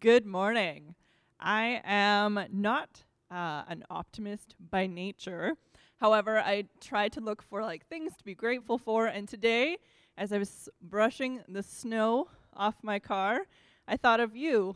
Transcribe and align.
Good 0.00 0.26
morning. 0.26 0.94
I 1.38 1.80
am 1.84 2.40
not 2.50 3.04
uh, 3.30 3.62
an 3.68 3.84
optimist 3.90 4.54
by 4.70 4.86
nature. 4.86 5.52
However, 5.98 6.38
I 6.38 6.64
try 6.80 7.08
to 7.10 7.20
look 7.20 7.42
for 7.42 7.62
like 7.62 7.86
things 7.86 8.16
to 8.16 8.24
be 8.24 8.34
grateful 8.34 8.78
for. 8.78 9.06
And 9.06 9.28
today, 9.28 9.76
as 10.16 10.32
I 10.32 10.38
was 10.38 10.68
brushing 10.82 11.42
the 11.48 11.62
snow 11.62 12.28
off 12.56 12.76
my 12.82 12.98
car, 12.98 13.42
I 13.86 13.96
thought 13.96 14.20
of 14.20 14.34
you 14.34 14.74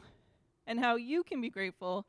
and 0.67 0.79
how 0.79 0.97
you 0.97 1.25
can 1.25 1.41
be 1.41 1.51
grateful 1.51 2.07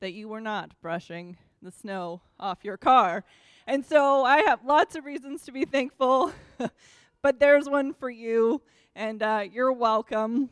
that 0.00 0.14
you 0.14 0.26
were 0.28 0.40
not 0.40 0.72
brushing 0.80 1.36
the 1.62 1.70
snow 1.70 2.22
off 2.40 2.64
your 2.64 2.78
car. 2.78 3.24
And 3.66 3.84
so 3.84 4.24
I 4.24 4.38
have 4.46 4.64
lots 4.64 4.96
of 4.96 5.04
reasons 5.04 5.42
to 5.42 5.52
be 5.52 5.64
thankful, 5.64 6.32
but 7.22 7.38
there's 7.38 7.68
one 7.68 7.92
for 7.92 8.10
you, 8.10 8.62
and 8.96 9.22
uh, 9.22 9.44
you're 9.52 9.72
welcome. 9.72 10.50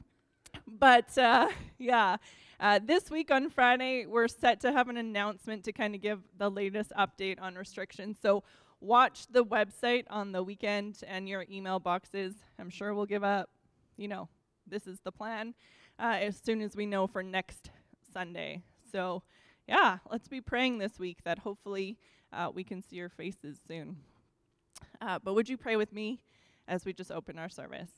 But 0.67 1.17
uh, 1.17 1.49
yeah, 1.79 2.17
uh, 2.59 2.81
this 2.85 3.11
week 3.11 3.31
on 3.31 3.51
Friday, 3.51 4.07
we're 4.07 4.29
set 4.29 4.61
to 4.61 4.73
have 4.73 4.89
an 4.89 4.97
announcement 4.97 5.65
to 5.65 5.73
kind 5.73 5.95
of 5.95 6.01
give 6.01 6.21
the 6.39 6.51
latest 6.51 6.93
update 6.99 7.41
on 7.41 7.55
restrictions. 7.55 8.19
So 8.21 8.45
watch 8.81 9.27
the 9.31 9.45
website 9.45 10.05
on 10.11 10.33
the 10.33 10.43
weekend 10.43 11.03
and 11.07 11.29
your 11.29 11.45
email 11.51 11.79
boxes. 11.79 12.35
I'm 12.59 12.71
sure 12.71 12.95
we'll 12.95 13.07
give 13.07 13.25
up, 13.25 13.51
you 13.97 14.09
know, 14.09 14.29
this 14.67 14.87
is 14.87 14.99
the 15.05 15.13
plan 15.13 15.55
uh, 15.99 16.17
as 16.21 16.37
soon 16.37 16.61
as 16.61 16.77
we 16.77 16.87
know 16.87 17.07
for 17.07 17.23
next 17.23 17.71
Sunday. 18.13 18.63
So 18.91 19.23
yeah, 19.67 19.99
let's 20.11 20.29
be 20.29 20.41
praying 20.41 20.79
this 20.79 20.99
week 20.99 21.19
that 21.25 21.41
hopefully 21.41 21.99
uh, 22.33 22.51
we 22.55 22.65
can 22.65 22.83
see 22.83 22.97
your 22.97 23.09
faces 23.09 23.59
soon. 23.67 23.97
Uh, 25.01 25.19
but 25.23 25.35
would 25.35 25.49
you 25.49 25.57
pray 25.57 25.77
with 25.77 25.93
me 25.93 26.21
as 26.69 26.85
we 26.85 26.93
just 26.93 27.11
open 27.11 27.39
our 27.39 27.49
service? 27.49 27.91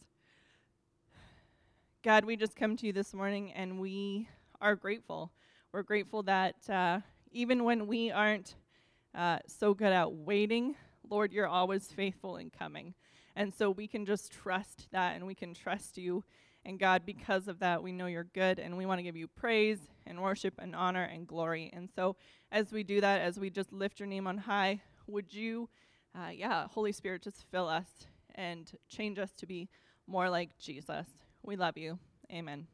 God, 2.05 2.25
we 2.25 2.37
just 2.37 2.55
come 2.55 2.77
to 2.77 2.87
you 2.87 2.93
this 2.93 3.13
morning 3.13 3.53
and 3.55 3.81
we 3.81 4.29
are 4.61 4.77
grateful. 4.77 5.33
We're 5.73 5.83
grateful 5.83 6.23
that 6.23 6.55
uh, 6.71 7.01
even 7.33 7.65
when 7.65 7.89
we 7.89 8.13
aren't 8.13 8.55
uh, 9.17 9.41
so 9.49 9.75
good 9.75 9.93
at 9.93 10.13
waiting, 10.13 10.77
Lord, 11.11 11.33
you're 11.33 11.49
always 11.49 11.89
faithful 11.89 12.37
in 12.37 12.51
coming. 12.51 12.95
And 13.35 13.53
so 13.53 13.71
we 13.71 13.89
can 13.89 14.07
just 14.07 14.31
trust 14.31 14.87
that 14.93 15.17
and 15.17 15.27
we 15.27 15.35
can 15.35 15.55
trust 15.55 15.99
you. 15.99 16.23
And 16.65 16.79
God, 16.79 17.03
because 17.05 17.49
of 17.49 17.59
that, 17.59 17.83
we 17.83 17.91
know 17.91 18.07
you're 18.07 18.29
good 18.33 18.61
and 18.61 18.79
we 18.79 18.87
want 18.87 19.01
to 19.01 19.05
give 19.05 19.17
you 19.17 19.27
praise 19.27 19.81
and 20.07 20.23
worship 20.23 20.55
and 20.59 20.77
honor 20.77 21.03
and 21.03 21.27
glory. 21.27 21.69
And 21.73 21.89
so 21.93 22.15
as 22.53 22.71
we 22.71 22.85
do 22.85 23.01
that, 23.01 23.23
as 23.23 23.41
we 23.41 23.51
just 23.51 23.73
lift 23.73 23.99
your 23.99 24.07
name 24.07 24.29
on 24.29 24.39
high, 24.39 24.83
would 25.09 25.35
you, 25.35 25.69
uh, 26.15 26.29
yeah, 26.29 26.69
Holy 26.69 26.93
Spirit, 26.93 27.23
just 27.23 27.45
fill 27.51 27.67
us 27.67 27.89
and 28.37 28.71
change 28.89 29.19
us 29.19 29.33
to 29.39 29.47
be 29.47 29.69
more 30.07 30.31
like 30.31 30.57
Jesus. 30.59 31.09
We 31.43 31.57
love 31.57 31.79
you. 31.79 31.99
Amen. 32.33 32.67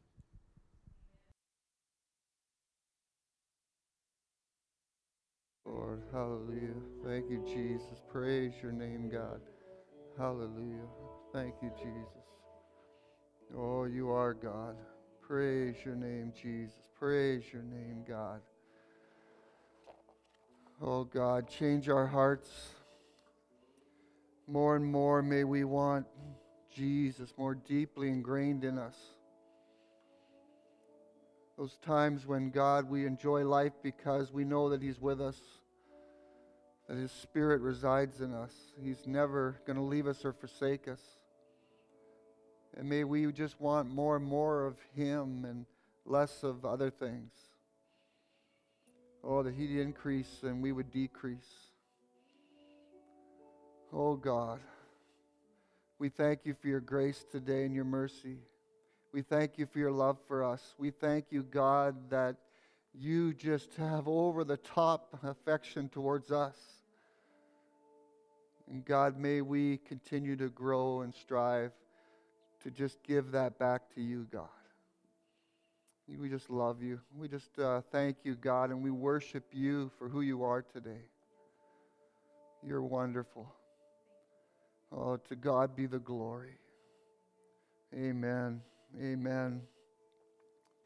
Lord, 5.65 6.03
hallelujah. 6.11 6.75
Thank 7.03 7.29
you, 7.29 7.43
Jesus. 7.45 8.01
Praise 8.11 8.53
your 8.61 8.71
name, 8.71 9.09
God. 9.09 9.41
Hallelujah. 10.17 10.87
Thank 11.33 11.55
you, 11.61 11.71
Jesus. 11.77 12.25
Oh, 13.57 13.85
you 13.85 14.09
are 14.11 14.33
God. 14.33 14.75
Praise 15.21 15.75
your 15.83 15.95
name, 15.95 16.31
Jesus. 16.39 16.75
Praise 16.97 17.43
your 17.51 17.63
name, 17.63 18.03
God. 18.07 18.41
Oh, 20.81 21.03
God, 21.03 21.49
change 21.49 21.89
our 21.89 22.05
hearts. 22.05 22.49
More 24.47 24.75
and 24.75 24.85
more 24.85 25.23
may 25.23 25.43
we 25.43 25.63
want 25.63 26.05
Jesus 26.75 27.33
more 27.37 27.55
deeply 27.55 28.09
ingrained 28.09 28.65
in 28.65 28.77
us. 28.77 28.95
Those 31.57 31.77
times 31.85 32.27
when, 32.27 32.49
God, 32.49 32.89
we 32.89 33.05
enjoy 33.05 33.45
life 33.45 33.71
because 33.81 34.33
we 34.33 34.43
know 34.43 34.69
that 34.69 34.81
He's 34.81 34.99
with 34.99 35.21
us, 35.21 35.39
that 36.89 36.97
His 36.97 37.11
Spirit 37.11 37.61
resides 37.61 38.19
in 38.19 38.33
us. 38.33 38.51
He's 38.83 39.07
never 39.07 39.61
going 39.65 39.77
to 39.77 39.81
leave 39.81 40.05
us 40.05 40.25
or 40.25 40.33
forsake 40.33 40.89
us. 40.89 40.99
And 42.77 42.89
may 42.89 43.05
we 43.05 43.31
just 43.31 43.59
want 43.61 43.89
more 43.89 44.17
and 44.17 44.25
more 44.25 44.65
of 44.65 44.75
Him 44.93 45.45
and 45.45 45.65
less 46.05 46.43
of 46.43 46.65
other 46.65 46.89
things. 46.89 47.31
Oh, 49.23 49.43
that 49.43 49.55
He'd 49.55 49.79
increase 49.79 50.43
and 50.43 50.61
we 50.61 50.73
would 50.73 50.91
decrease. 50.91 51.69
Oh, 53.93 54.17
God, 54.17 54.59
we 55.97 56.09
thank 56.09 56.45
you 56.45 56.53
for 56.53 56.67
your 56.67 56.81
grace 56.81 57.25
today 57.31 57.65
and 57.65 57.73
your 57.73 57.85
mercy. 57.85 58.37
We 59.13 59.21
thank 59.21 59.57
you 59.57 59.65
for 59.65 59.79
your 59.79 59.91
love 59.91 60.17
for 60.27 60.43
us. 60.43 60.75
We 60.77 60.91
thank 60.91 61.31
you, 61.31 61.43
God, 61.43 62.09
that 62.09 62.35
you 62.93 63.33
just 63.33 63.73
have 63.75 64.07
over 64.07 64.43
the 64.43 64.57
top 64.57 65.17
affection 65.23 65.87
towards 65.87 66.31
us. 66.31 66.57
And 68.69 68.83
God, 68.83 69.17
may 69.17 69.41
we 69.41 69.77
continue 69.77 70.35
to 70.37 70.49
grow 70.49 71.01
and 71.01 71.13
strive 71.13 71.71
to 72.63 72.71
just 72.71 73.01
give 73.03 73.31
that 73.31 73.57
back 73.57 73.93
to 73.95 74.01
you, 74.01 74.27
God. 74.31 74.49
We 76.07 76.29
just 76.29 76.49
love 76.49 76.83
you. 76.83 76.99
We 77.17 77.27
just 77.27 77.57
uh, 77.57 77.81
thank 77.91 78.17
you, 78.23 78.35
God, 78.35 78.69
and 78.69 78.83
we 78.83 78.91
worship 78.91 79.45
you 79.53 79.91
for 79.97 80.09
who 80.09 80.21
you 80.21 80.43
are 80.43 80.61
today. 80.61 81.09
You're 82.63 82.83
wonderful. 82.83 83.47
Oh, 84.97 85.17
to 85.17 85.35
God 85.35 85.75
be 85.75 85.87
the 85.87 85.99
glory. 85.99 86.57
Amen. 87.93 88.61
Amen. 88.97 89.61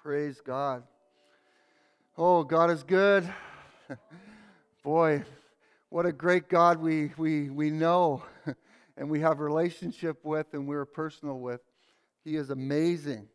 Praise 0.02 0.42
God. 0.44 0.82
Oh, 2.18 2.44
God 2.44 2.72
is 2.72 2.82
good. 2.82 3.32
Boy, 4.84 5.24
what 5.90 6.08
a 6.08 6.12
great 6.12 6.50
God 6.50 6.80
we, 6.80 7.12
we, 7.18 7.52
we 7.52 7.70
know 7.70 8.24
and 8.98 9.12
we 9.12 9.20
have 9.20 9.40
a 9.40 9.44
relationship 9.44 10.26
with 10.26 10.48
and 10.54 10.68
we're 10.68 10.86
personal 10.86 11.38
with. 11.38 11.62
He 12.24 12.36
is 12.36 12.50
amazing. 12.50 13.28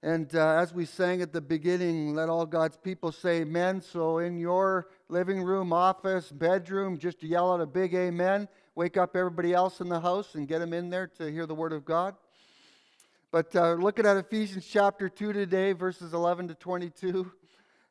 And 0.00 0.32
uh, 0.32 0.58
as 0.58 0.72
we 0.72 0.84
sang 0.84 1.22
at 1.22 1.32
the 1.32 1.40
beginning, 1.40 2.14
let 2.14 2.28
all 2.28 2.46
God's 2.46 2.76
people 2.76 3.10
say 3.10 3.40
amen. 3.40 3.80
So 3.80 4.18
in 4.18 4.38
your 4.38 4.90
living 5.08 5.42
room, 5.42 5.72
office, 5.72 6.30
bedroom, 6.30 6.98
just 6.98 7.20
yell 7.24 7.52
out 7.52 7.60
a 7.60 7.66
big 7.66 7.94
amen. 7.94 8.46
Wake 8.78 8.96
up 8.96 9.16
everybody 9.16 9.52
else 9.52 9.80
in 9.80 9.88
the 9.88 9.98
house 9.98 10.36
and 10.36 10.46
get 10.46 10.60
them 10.60 10.72
in 10.72 10.88
there 10.88 11.08
to 11.08 11.28
hear 11.32 11.46
the 11.46 11.54
word 11.56 11.72
of 11.72 11.84
God. 11.84 12.14
But 13.32 13.56
uh, 13.56 13.72
looking 13.72 14.06
at 14.06 14.16
Ephesians 14.16 14.64
chapter 14.70 15.08
2 15.08 15.32
today, 15.32 15.72
verses 15.72 16.14
11 16.14 16.46
to 16.46 16.54
22. 16.54 17.28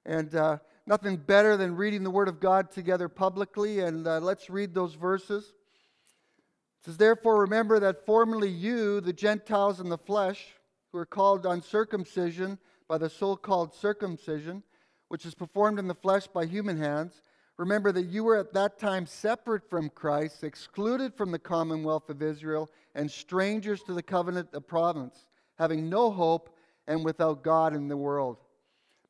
And 0.06 0.34
uh, 0.34 0.60
nothing 0.86 1.18
better 1.18 1.58
than 1.58 1.76
reading 1.76 2.06
the 2.06 2.10
Word 2.10 2.30
of 2.30 2.40
God 2.40 2.72
together 2.72 3.10
publicly. 3.10 3.82
And 3.82 4.08
uh, 4.08 4.20
let's 4.20 4.50
read 4.50 4.74
those 4.74 4.94
verses. 4.94 5.44
It 5.44 6.86
says, 6.86 6.96
Therefore, 6.96 7.42
remember 7.42 7.82
that 7.82 8.06
formerly 8.06 8.48
you, 8.48 9.02
the 9.02 9.12
Gentiles 9.12 9.82
in 9.82 9.90
the 9.90 9.98
flesh, 9.98 10.54
who 10.94 11.00
are 11.00 11.06
called 11.06 11.46
uncircumcision 11.46 12.60
by 12.88 12.98
the 12.98 13.10
so 13.10 13.36
called 13.36 13.76
circumcision, 13.76 14.64
which 15.10 15.26
is 15.26 15.36
performed 15.36 15.80
in 15.80 15.90
the 15.90 15.96
flesh 15.96 16.28
by 16.28 16.46
human 16.46 16.78
hands, 16.78 17.22
remember 17.58 17.92
that 17.92 18.08
you 18.08 18.24
were 18.24 18.38
at 18.38 18.54
that 18.54 18.80
time 18.80 19.06
separate 19.06 19.70
from 19.70 19.90
Christ, 19.90 20.44
excluded 20.44 21.14
from 21.16 21.32
the 21.32 21.40
commonwealth 21.40 22.10
of 22.10 22.22
Israel, 22.22 22.70
and 22.96 23.10
strangers 23.10 23.84
to 23.84 23.94
the 23.94 24.04
covenant 24.04 24.50
of 24.54 24.68
promise 24.68 25.28
having 25.58 25.90
no 25.90 26.12
hope 26.12 26.56
and 26.88 27.04
without 27.04 27.44
God 27.44 27.76
in 27.76 27.88
the 27.88 27.98
world. 27.98 28.38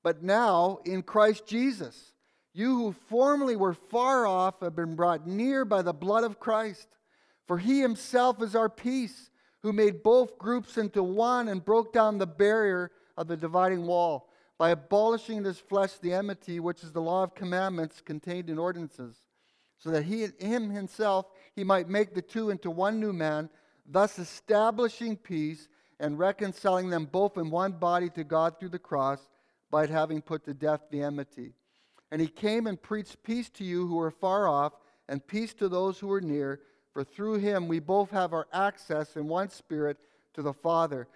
But 0.03 0.24
now, 0.24 0.80
in 0.85 1.03
Christ 1.03 1.46
Jesus, 1.46 2.13
you 2.53 2.75
who 2.75 2.91
formerly 2.91 3.56
were 3.56 3.74
far 3.74 4.25
off 4.25 4.62
have 4.62 4.75
been 4.75 4.96
brought 4.96 5.28
near 5.28 5.66
by 5.66 5.81
the 5.81 5.94
blood 5.94 6.24
of 6.24 6.40
Christ. 6.40 6.88
For 7.47 7.58
he 7.58 7.81
himself 7.81 8.41
is 8.41 8.56
our 8.56 8.69
peace, 8.69 9.29
who 9.62 9.74
made 9.74 10.03
both 10.03 10.38
groups 10.38 10.78
into 10.78 11.03
one 11.03 11.47
and 11.47 11.64
broke 11.64 11.94
down 11.94 12.18
the 12.18 12.28
barrier 12.28 12.91
of 13.18 13.28
the 13.28 13.38
dividing 13.38 13.85
wall 13.85 14.29
by 14.58 14.72
abolishing 14.72 15.44
this 15.44 15.58
his 15.58 15.66
flesh 15.68 15.94
the 15.94 16.14
enmity, 16.14 16.59
which 16.59 16.84
is 16.84 16.92
the 16.92 17.02
law 17.02 17.24
of 17.24 17.36
commandments 17.36 18.02
contained 18.02 18.50
in 18.50 18.58
ordinances, 18.58 19.16
so 19.78 19.92
that 19.92 20.04
he, 20.04 20.28
him 20.40 20.70
himself, 20.70 21.28
he 21.56 21.64
might 21.64 21.88
make 21.88 22.14
the 22.14 22.22
two 22.22 22.50
into 22.50 22.72
one 22.72 23.00
new 23.00 23.14
man, 23.14 23.50
thus 23.86 24.18
establishing 24.18 25.16
peace 25.16 25.68
and 26.00 26.20
reconciling 26.20 26.90
them 26.90 27.06
both 27.06 27.38
in 27.38 27.50
one 27.50 27.72
body 27.72 28.09
to 28.09 28.24
God 28.24 28.59
through 28.59 28.70
the 28.70 28.80
cross 28.80 29.30
by 29.70 29.86
having 29.86 30.22
put 30.22 30.44
to 30.46 30.54
death 30.54 30.82
the 30.92 31.02
enmity. 31.02 31.54
And 32.12 32.22
he 32.22 32.28
came 32.28 32.68
and 32.68 32.82
preached 32.82 33.22
peace 33.24 33.50
to 33.52 33.64
you 33.64 33.86
who 33.88 34.00
are 34.00 34.12
far 34.12 34.48
off, 34.48 34.74
and 35.09 35.26
peace 35.26 35.54
to 35.56 35.70
those 35.70 36.00
who 36.00 36.12
are 36.12 36.22
near, 36.22 36.62
for 36.94 37.04
through 37.04 37.36
him 37.36 37.68
we 37.68 37.80
both 37.80 38.09
have 38.12 38.34
our 38.34 38.48
access 38.52 39.16
in 39.16 39.28
one 39.28 39.50
spirit 39.50 39.98
to 40.34 40.42
the 40.42 40.54
Father. 40.54 41.08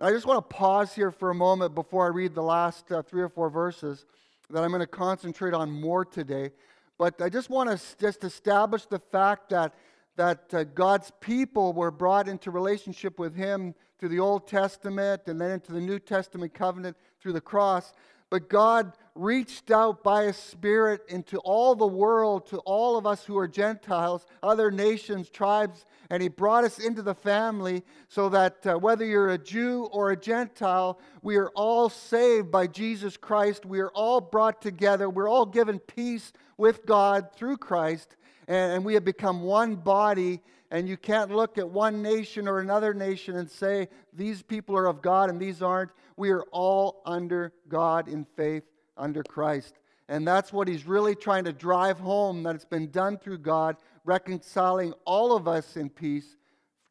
I 0.00 0.12
just 0.12 0.26
want 0.26 0.48
to 0.48 0.56
pause 0.56 0.94
here 0.94 1.10
for 1.10 1.30
a 1.30 1.34
moment 1.34 1.74
before 1.74 2.04
I 2.04 2.10
read 2.10 2.32
the 2.32 2.42
last 2.42 2.92
uh, 2.92 3.02
three 3.02 3.20
or 3.20 3.28
four 3.28 3.50
verses 3.50 4.06
that 4.48 4.62
I'm 4.62 4.70
going 4.70 4.78
to 4.78 4.86
concentrate 4.86 5.54
on 5.54 5.72
more 5.72 6.04
today. 6.04 6.52
But 6.98 7.20
I 7.20 7.28
just 7.28 7.50
want 7.50 7.68
to 7.68 7.96
just 7.98 8.22
establish 8.22 8.86
the 8.86 9.00
fact 9.00 9.48
that, 9.48 9.74
that 10.14 10.54
uh, 10.54 10.62
God's 10.62 11.10
people 11.18 11.72
were 11.72 11.90
brought 11.90 12.28
into 12.28 12.52
relationship 12.52 13.18
with 13.18 13.34
Him 13.34 13.74
through 13.98 14.10
the 14.10 14.20
Old 14.20 14.46
Testament 14.46 15.22
and 15.26 15.40
then 15.40 15.50
into 15.50 15.72
the 15.72 15.80
New 15.80 15.98
Testament 15.98 16.54
covenant 16.54 16.96
through 17.20 17.32
the 17.32 17.40
cross. 17.40 17.92
But 18.30 18.48
God 18.48 18.92
reached 19.14 19.70
out 19.70 20.04
by 20.04 20.24
His 20.24 20.36
Spirit 20.36 21.02
into 21.08 21.38
all 21.38 21.74
the 21.74 21.86
world, 21.86 22.46
to 22.48 22.58
all 22.58 22.96
of 22.96 23.06
us 23.06 23.24
who 23.24 23.36
are 23.38 23.48
Gentiles, 23.48 24.26
other 24.42 24.70
nations, 24.70 25.30
tribes, 25.30 25.84
and 26.10 26.22
He 26.22 26.28
brought 26.28 26.64
us 26.64 26.78
into 26.78 27.02
the 27.02 27.14
family 27.14 27.82
so 28.08 28.28
that 28.28 28.66
uh, 28.66 28.78
whether 28.78 29.04
you're 29.04 29.30
a 29.30 29.38
Jew 29.38 29.88
or 29.92 30.10
a 30.10 30.16
Gentile, 30.16 31.00
we 31.22 31.36
are 31.36 31.50
all 31.54 31.88
saved 31.88 32.50
by 32.50 32.66
Jesus 32.66 33.16
Christ. 33.16 33.66
We 33.66 33.80
are 33.80 33.90
all 33.90 34.20
brought 34.20 34.60
together. 34.62 35.08
We're 35.08 35.28
all 35.28 35.46
given 35.46 35.78
peace 35.78 36.32
with 36.56 36.86
God 36.86 37.34
through 37.34 37.56
Christ, 37.56 38.16
and, 38.46 38.72
and 38.72 38.84
we 38.84 38.94
have 38.94 39.04
become 39.04 39.42
one 39.42 39.74
body. 39.74 40.42
And 40.70 40.86
you 40.86 40.98
can't 40.98 41.30
look 41.30 41.56
at 41.56 41.66
one 41.66 42.02
nation 42.02 42.46
or 42.46 42.60
another 42.60 42.92
nation 42.92 43.36
and 43.36 43.50
say, 43.50 43.88
these 44.12 44.42
people 44.42 44.76
are 44.76 44.84
of 44.84 45.00
God 45.00 45.30
and 45.30 45.40
these 45.40 45.62
aren't. 45.62 45.90
We 46.18 46.30
are 46.30 46.44
all 46.50 47.02
under 47.06 47.52
God 47.68 48.08
in 48.08 48.26
faith, 48.36 48.64
under 48.96 49.22
Christ. 49.22 49.78
And 50.08 50.26
that's 50.26 50.52
what 50.52 50.68
he's 50.68 50.86
really 50.86 51.14
trying 51.14 51.44
to 51.44 51.52
drive 51.52 51.98
home 51.98 52.42
that 52.42 52.54
it's 52.54 52.64
been 52.64 52.90
done 52.90 53.18
through 53.18 53.38
God, 53.38 53.76
reconciling 54.04 54.94
all 55.04 55.36
of 55.36 55.46
us 55.46 55.76
in 55.76 55.90
peace 55.90 56.36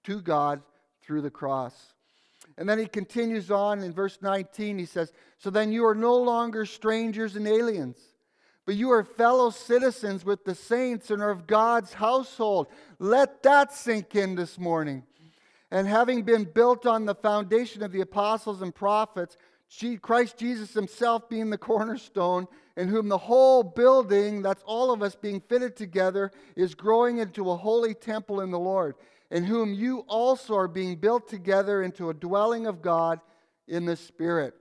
to 0.03 0.21
God 0.21 0.61
through 1.01 1.21
the 1.21 1.29
cross. 1.29 1.93
And 2.57 2.67
then 2.67 2.79
he 2.79 2.85
continues 2.85 3.51
on 3.51 3.83
in 3.83 3.93
verse 3.93 4.19
19. 4.21 4.79
He 4.79 4.85
says, 4.85 5.11
So 5.37 5.49
then 5.49 5.71
you 5.71 5.85
are 5.85 5.95
no 5.95 6.15
longer 6.15 6.65
strangers 6.65 7.35
and 7.35 7.47
aliens 7.47 7.97
but 8.67 8.75
you 8.75 8.91
are 8.91 9.05
fellow 9.05 9.49
citizens 9.49 10.25
with 10.25 10.43
the 10.43 10.53
saints 10.53 11.09
and 11.09 11.23
are 11.23 11.29
of 11.31 11.47
God's 11.47 11.93
household. 11.93 12.67
Let 12.99 13.41
that 13.43 13.73
sink 13.73 14.13
in 14.13 14.35
this 14.35 14.59
morning. 14.59 15.03
And 15.71 15.87
having 15.87 16.23
been 16.23 16.45
built 16.45 16.85
on 16.85 17.05
the 17.05 17.15
foundation 17.15 17.83
of 17.83 17.91
the 17.91 18.01
apostles 18.01 18.61
and 18.61 18.73
prophets, 18.73 19.37
Christ 20.01 20.37
Jesus 20.37 20.73
himself 20.73 21.27
being 21.29 21.49
the 21.49 21.57
cornerstone, 21.57 22.47
in 22.77 22.87
whom 22.87 23.09
the 23.09 23.17
whole 23.17 23.63
building, 23.63 24.41
that's 24.41 24.63
all 24.65 24.91
of 24.91 25.01
us 25.01 25.15
being 25.15 25.41
fitted 25.41 25.75
together, 25.75 26.31
is 26.55 26.73
growing 26.73 27.17
into 27.17 27.49
a 27.49 27.57
holy 27.57 27.93
temple 27.93 28.41
in 28.41 28.51
the 28.51 28.59
Lord, 28.59 28.95
in 29.29 29.43
whom 29.43 29.73
you 29.73 30.05
also 30.07 30.55
are 30.55 30.69
being 30.69 30.95
built 30.95 31.27
together 31.27 31.81
into 31.81 32.09
a 32.09 32.13
dwelling 32.13 32.65
of 32.65 32.81
God 32.81 33.19
in 33.67 33.85
the 33.85 33.95
Spirit. 33.97 34.53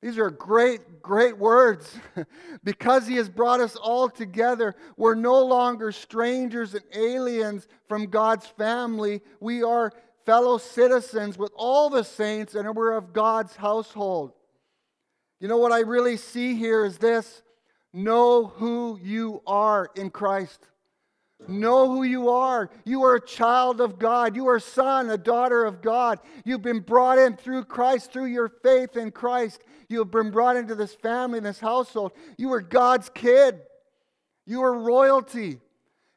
These 0.00 0.18
are 0.18 0.30
great, 0.30 1.02
great 1.02 1.38
words. 1.38 1.94
because 2.64 3.06
He 3.06 3.16
has 3.16 3.28
brought 3.28 3.60
us 3.60 3.74
all 3.74 4.08
together, 4.08 4.74
we're 4.96 5.14
no 5.14 5.42
longer 5.44 5.92
strangers 5.92 6.74
and 6.74 6.84
aliens 6.94 7.66
from 7.88 8.06
God's 8.06 8.46
family. 8.46 9.22
We 9.40 9.62
are 9.62 9.92
fellow 10.26 10.58
citizens 10.58 11.38
with 11.38 11.52
all 11.54 11.90
the 11.90 12.02
saints, 12.02 12.54
and 12.54 12.74
we're 12.74 12.96
of 12.96 13.12
God's 13.12 13.56
household. 13.56 14.32
You 15.40 15.48
know 15.48 15.58
what 15.58 15.72
I 15.72 15.80
really 15.80 16.16
see 16.16 16.54
here 16.54 16.84
is 16.84 16.98
this 16.98 17.42
know 17.92 18.46
who 18.46 18.98
you 19.02 19.42
are 19.46 19.90
in 19.94 20.10
Christ. 20.10 20.66
Know 21.46 21.90
who 21.90 22.04
you 22.04 22.30
are. 22.30 22.70
You 22.84 23.04
are 23.04 23.16
a 23.16 23.26
child 23.26 23.80
of 23.80 23.98
God. 23.98 24.36
You 24.36 24.48
are 24.48 24.56
a 24.56 24.60
son, 24.60 25.10
a 25.10 25.18
daughter 25.18 25.64
of 25.64 25.82
God. 25.82 26.20
You've 26.44 26.62
been 26.62 26.80
brought 26.80 27.18
in 27.18 27.36
through 27.36 27.64
Christ, 27.64 28.12
through 28.12 28.26
your 28.26 28.48
faith 28.48 28.96
in 28.96 29.10
Christ. 29.10 29.62
You 29.88 29.98
have 29.98 30.10
been 30.10 30.30
brought 30.30 30.56
into 30.56 30.74
this 30.74 30.94
family, 30.94 31.40
this 31.40 31.60
household. 31.60 32.12
You 32.38 32.52
are 32.54 32.62
God's 32.62 33.10
kid. 33.10 33.60
You 34.46 34.62
are 34.62 34.72
royalty. 34.72 35.60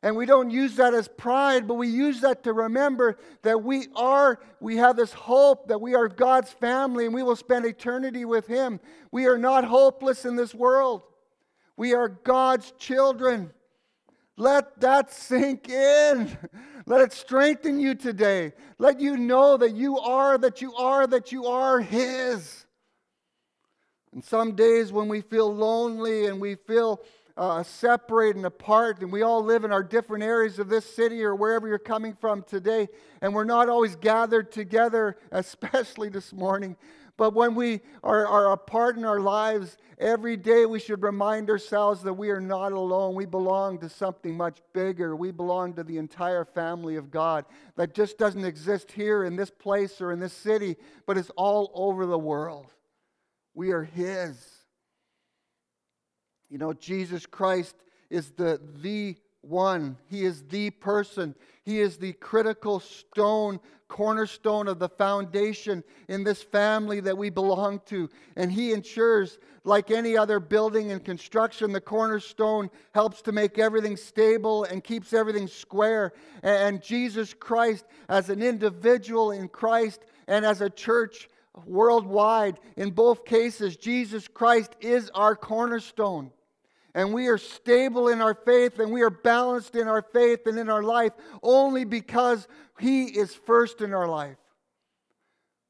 And 0.04 0.16
we 0.16 0.28
don't 0.28 0.52
use 0.52 0.76
that 0.76 0.94
as 0.94 1.08
pride, 1.08 1.68
but 1.68 1.74
we 1.74 1.88
use 1.88 2.22
that 2.22 2.44
to 2.44 2.54
remember 2.54 3.18
that 3.42 3.64
we 3.64 3.88
are, 3.96 4.40
we 4.60 4.78
have 4.78 4.96
this 4.96 5.12
hope 5.12 5.68
that 5.70 5.82
we 5.82 5.96
are 5.96 6.08
God's 6.08 6.52
family 6.52 7.06
and 7.06 7.14
we 7.14 7.24
will 7.24 7.36
spend 7.36 7.66
eternity 7.66 8.24
with 8.24 8.46
Him. 8.46 8.80
We 9.12 9.26
are 9.26 9.40
not 9.40 9.64
hopeless 9.64 10.24
in 10.26 10.36
this 10.36 10.54
world. 10.54 11.02
We 11.78 11.94
are 11.94 12.10
God's 12.10 12.72
children. 12.78 13.52
Let 14.38 14.80
that 14.82 15.12
sink 15.12 15.68
in. 15.68 16.38
Let 16.86 17.02
it 17.02 17.12
strengthen 17.12 17.80
you 17.80 17.96
today. 17.96 18.54
Let 18.78 19.00
you 19.00 19.18
know 19.18 19.58
that 19.58 19.76
you 19.76 19.98
are, 19.98 20.38
that 20.38 20.62
you 20.62 20.76
are, 20.76 21.08
that 21.08 21.32
you 21.32 21.48
are 21.48 21.80
His. 21.80 22.68
And 24.14 24.24
some 24.24 24.56
days 24.56 24.92
when 24.92 25.08
we 25.08 25.22
feel 25.22 25.54
lonely 25.54 26.28
and 26.28 26.40
we 26.40 26.56
feel 26.56 27.02
uh, 27.38 27.62
separated 27.62 28.38
and 28.38 28.46
apart, 28.46 29.00
and 29.02 29.12
we 29.12 29.22
all 29.22 29.44
live 29.44 29.64
in 29.64 29.72
our 29.72 29.84
different 29.84 30.24
areas 30.24 30.58
of 30.58 30.70
this 30.70 30.86
city 30.86 31.24
or 31.24 31.36
wherever 31.36 31.68
you're 31.68 31.78
coming 31.78 32.14
from 32.20 32.42
today, 32.44 32.88
and 33.22 33.34
we're 33.34 33.44
not 33.44 33.70
always 33.70 33.96
gathered 33.96 34.52
together, 34.52 35.18
especially 35.32 36.10
this 36.10 36.34
morning. 36.34 36.76
But 37.16 37.34
when 37.34 37.56
we 37.56 37.82
are, 38.04 38.28
are 38.28 38.52
apart 38.52 38.96
in 38.96 39.04
our 39.04 39.20
lives, 39.20 39.78
every 39.98 40.38
day 40.38 40.68
we 40.68 40.80
should 40.80 41.02
remind 41.02 41.50
ourselves 41.50 42.04
that 42.04 42.14
we 42.14 42.30
are 42.30 42.40
not 42.40 42.74
alone. 42.74 43.16
We 43.16 43.26
belong 43.26 43.80
to 43.80 43.90
something 43.90 44.38
much 44.38 44.60
bigger. 44.72 45.16
We 45.16 45.32
belong 45.32 45.74
to 45.76 45.84
the 45.84 45.98
entire 45.98 46.46
family 46.46 46.96
of 46.96 47.10
God 47.10 47.46
that 47.76 47.96
just 47.96 48.20
doesn't 48.20 48.46
exist 48.46 48.92
here 48.92 49.24
in 49.24 49.36
this 49.36 49.50
place 49.50 50.00
or 50.00 50.12
in 50.12 50.20
this 50.20 50.34
city, 50.34 50.76
but 51.08 51.18
is 51.18 51.32
all 51.36 51.72
over 51.74 52.06
the 52.06 52.20
world. 52.20 52.72
We 53.56 53.72
are 53.72 53.84
His. 53.84 54.57
You 56.50 56.58
know, 56.58 56.74
Jesus 56.74 57.26
Christ 57.26 57.76
is 58.10 58.32
the, 58.32 58.62
the 58.82 59.16
one. 59.42 59.98
He 60.10 60.24
is 60.24 60.44
the 60.44 60.70
person. 60.70 61.36
He 61.64 61.80
is 61.80 61.98
the 61.98 62.14
critical 62.14 62.80
stone, 62.80 63.60
cornerstone 63.88 64.68
of 64.68 64.80
the 64.80 64.90
foundation 64.90 65.84
in 66.08 66.24
this 66.24 66.42
family 66.42 67.00
that 67.02 67.18
we 67.18 67.30
belong 67.30 67.82
to. 67.88 68.10
And 68.36 68.52
He 68.52 68.72
ensures, 68.72 69.40
like 69.64 69.92
any 69.92 70.18
other 70.18 70.40
building 70.40 70.92
and 70.92 71.04
construction, 71.04 71.72
the 71.72 71.82
cornerstone 71.82 72.70
helps 72.94 73.22
to 73.24 73.32
make 73.32 73.60
everything 73.60 73.98
stable 73.98 74.64
and 74.66 74.84
keeps 74.84 75.14
everything 75.14 75.48
square. 75.48 76.14
And 76.44 76.82
Jesus 76.82 77.34
Christ, 77.34 77.86
as 78.10 78.30
an 78.30 78.42
individual 78.42 79.32
in 79.32 79.50
Christ 79.50 80.06
and 80.28 80.46
as 80.46 80.62
a 80.62 80.70
church 80.70 81.30
worldwide, 81.66 82.60
in 82.76 82.92
both 82.92 83.26
cases, 83.26 83.76
Jesus 83.76 84.28
Christ 84.28 84.76
is 84.80 85.10
our 85.14 85.36
cornerstone 85.36 86.32
and 86.98 87.14
we 87.14 87.28
are 87.28 87.38
stable 87.38 88.08
in 88.08 88.22
our 88.22 88.34
faith 88.34 88.80
and 88.80 88.92
we 88.92 89.04
are 89.04 89.12
balanced 89.12 89.76
in 89.76 89.88
our 89.88 90.02
faith 90.02 90.48
and 90.48 90.58
in 90.58 90.68
our 90.68 90.82
life 90.82 91.14
only 91.44 91.86
because 91.86 92.48
He 92.80 93.06
is 93.06 93.36
first 93.36 93.82
in 93.82 93.94
our 93.94 94.08
life. 94.08 94.38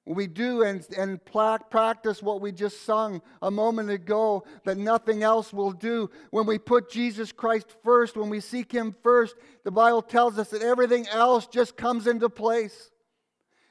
We 0.05 0.25
do 0.25 0.63
and, 0.63 0.87
and 0.97 1.19
practice 1.25 2.23
what 2.23 2.39
we 2.39 2.53
just 2.53 2.85
sung 2.85 3.21
a 3.41 3.51
moment 3.51 3.89
ago 3.89 4.45
that 4.63 4.77
nothing 4.77 5.21
else 5.21 5.51
will 5.51 5.73
do. 5.73 6.09
When 6.31 6.45
we 6.45 6.57
put 6.57 6.89
Jesus 6.89 7.33
Christ 7.33 7.75
first, 7.83 8.15
when 8.15 8.29
we 8.29 8.39
seek 8.39 8.71
Him 8.71 8.95
first, 9.03 9.35
the 9.65 9.71
Bible 9.71 10.01
tells 10.01 10.39
us 10.39 10.51
that 10.51 10.61
everything 10.61 11.09
else 11.09 11.45
just 11.45 11.75
comes 11.75 12.07
into 12.07 12.29
place. 12.29 12.89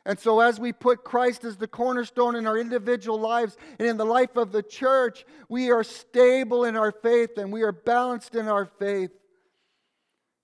And 0.06 0.16
so, 0.20 0.38
as 0.38 0.60
we 0.60 0.72
put 0.72 1.02
Christ 1.02 1.42
as 1.42 1.56
the 1.56 1.66
cornerstone 1.66 2.36
in 2.36 2.46
our 2.46 2.56
individual 2.56 3.18
lives 3.18 3.56
and 3.80 3.88
in 3.88 3.96
the 3.96 4.06
life 4.06 4.36
of 4.36 4.52
the 4.52 4.62
church, 4.62 5.26
we 5.48 5.72
are 5.72 5.82
stable 5.82 6.64
in 6.64 6.76
our 6.76 6.92
faith 6.92 7.36
and 7.36 7.52
we 7.52 7.62
are 7.62 7.72
balanced 7.72 8.36
in 8.36 8.46
our 8.46 8.66
faith. 8.78 9.10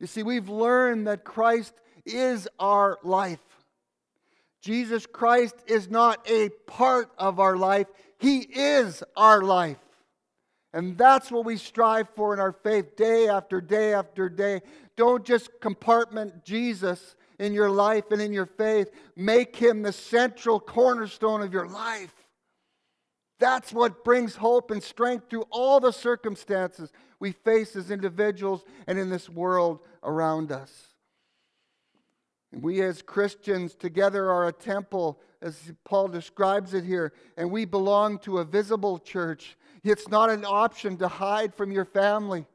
You 0.00 0.09
see, 0.09 0.25
we've 0.25 0.49
learned 0.49 1.07
that 1.07 1.23
Christ 1.23 1.75
is 2.04 2.49
our 2.59 2.99
life. 3.04 3.38
Jesus 4.62 5.07
Christ 5.07 5.54
is 5.69 5.88
not 5.88 6.28
a 6.28 6.49
part 6.66 7.12
of 7.16 7.38
our 7.38 7.57
life, 7.57 7.87
He 8.19 8.38
is 8.40 9.04
our 9.16 9.42
life. 9.42 9.78
And 10.73 10.99
that's 10.99 11.31
what 11.31 11.45
we 11.45 11.57
strive 11.57 12.09
for 12.16 12.35
in 12.35 12.40
our 12.40 12.52
faith 12.52 12.97
day 12.97 13.28
after 13.28 13.61
day 13.61 13.95
after 13.95 14.28
day. 14.28 14.62
Don't 14.97 15.25
just 15.25 15.50
compartment 15.61 16.45
Jesus 16.45 17.14
in 17.42 17.52
your 17.52 17.70
life 17.70 18.04
and 18.11 18.22
in 18.22 18.32
your 18.32 18.46
faith. 18.46 18.90
Make 19.16 19.56
him 19.56 19.82
the 19.82 19.92
central 19.92 20.61
cornerstone 20.61 21.42
of 21.42 21.52
your 21.52 21.66
life. 21.66 22.14
That's 23.40 23.72
what 23.72 24.04
brings 24.04 24.37
hope 24.37 24.70
and 24.70 24.80
strength 24.80 25.28
through 25.28 25.46
all 25.50 25.80
the 25.80 25.92
circumstances 25.92 26.92
we 27.18 27.32
face 27.32 27.75
as 27.75 27.90
individuals 27.90 28.64
and 28.87 28.99
in 28.99 29.11
this 29.11 29.28
world 29.28 29.80
around 30.04 30.52
us. 30.52 30.70
We 32.52 32.82
as 32.82 33.02
Christians 33.02 33.75
together 33.75 34.30
are 34.30 34.46
a 34.46 34.52
temple, 34.52 35.20
as 35.40 35.72
Paul 35.84 36.08
describes 36.08 36.75
it 36.75 36.84
here, 36.84 37.12
and 37.37 37.50
we 37.50 37.64
belong 37.64 38.18
to 38.20 38.38
a 38.38 38.44
visible 38.44 38.99
church. 38.99 39.56
It's 39.82 40.08
not 40.08 40.30
an 40.30 40.44
option 40.44 40.96
to 40.99 41.08
hide 41.08 41.54
from 41.54 41.72
your 41.72 41.87
family. 41.87 42.46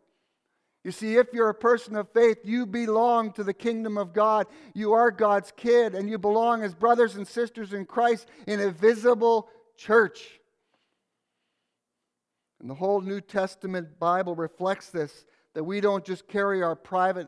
You 0.87 0.93
see, 0.93 1.17
if 1.17 1.33
you're 1.33 1.49
a 1.49 1.53
person 1.53 1.97
of 1.97 2.09
faith, 2.13 2.37
you 2.45 2.65
belong 2.65 3.33
to 3.33 3.43
the 3.43 3.53
kingdom 3.53 3.97
of 3.97 4.13
God. 4.13 4.47
You 4.73 4.93
are 4.93 5.11
God's 5.11 5.51
kid, 5.57 5.93
and 5.93 6.09
you 6.09 6.17
belong 6.17 6.63
as 6.63 6.73
brothers 6.73 7.17
and 7.17 7.27
sisters 7.27 7.73
in 7.73 7.83
Christ 7.83 8.29
in 8.47 8.61
a 8.61 8.71
visible 8.71 9.49
church. 9.75 10.39
And 12.61 12.69
the 12.69 12.73
whole 12.73 13.01
New 13.01 13.19
Testament 13.19 13.99
Bible 13.99 14.33
reflects 14.33 14.89
this 14.89 15.25
that 15.55 15.65
we 15.65 15.81
don't 15.81 16.05
just 16.05 16.25
carry 16.25 16.63
our 16.63 16.77
private 16.77 17.27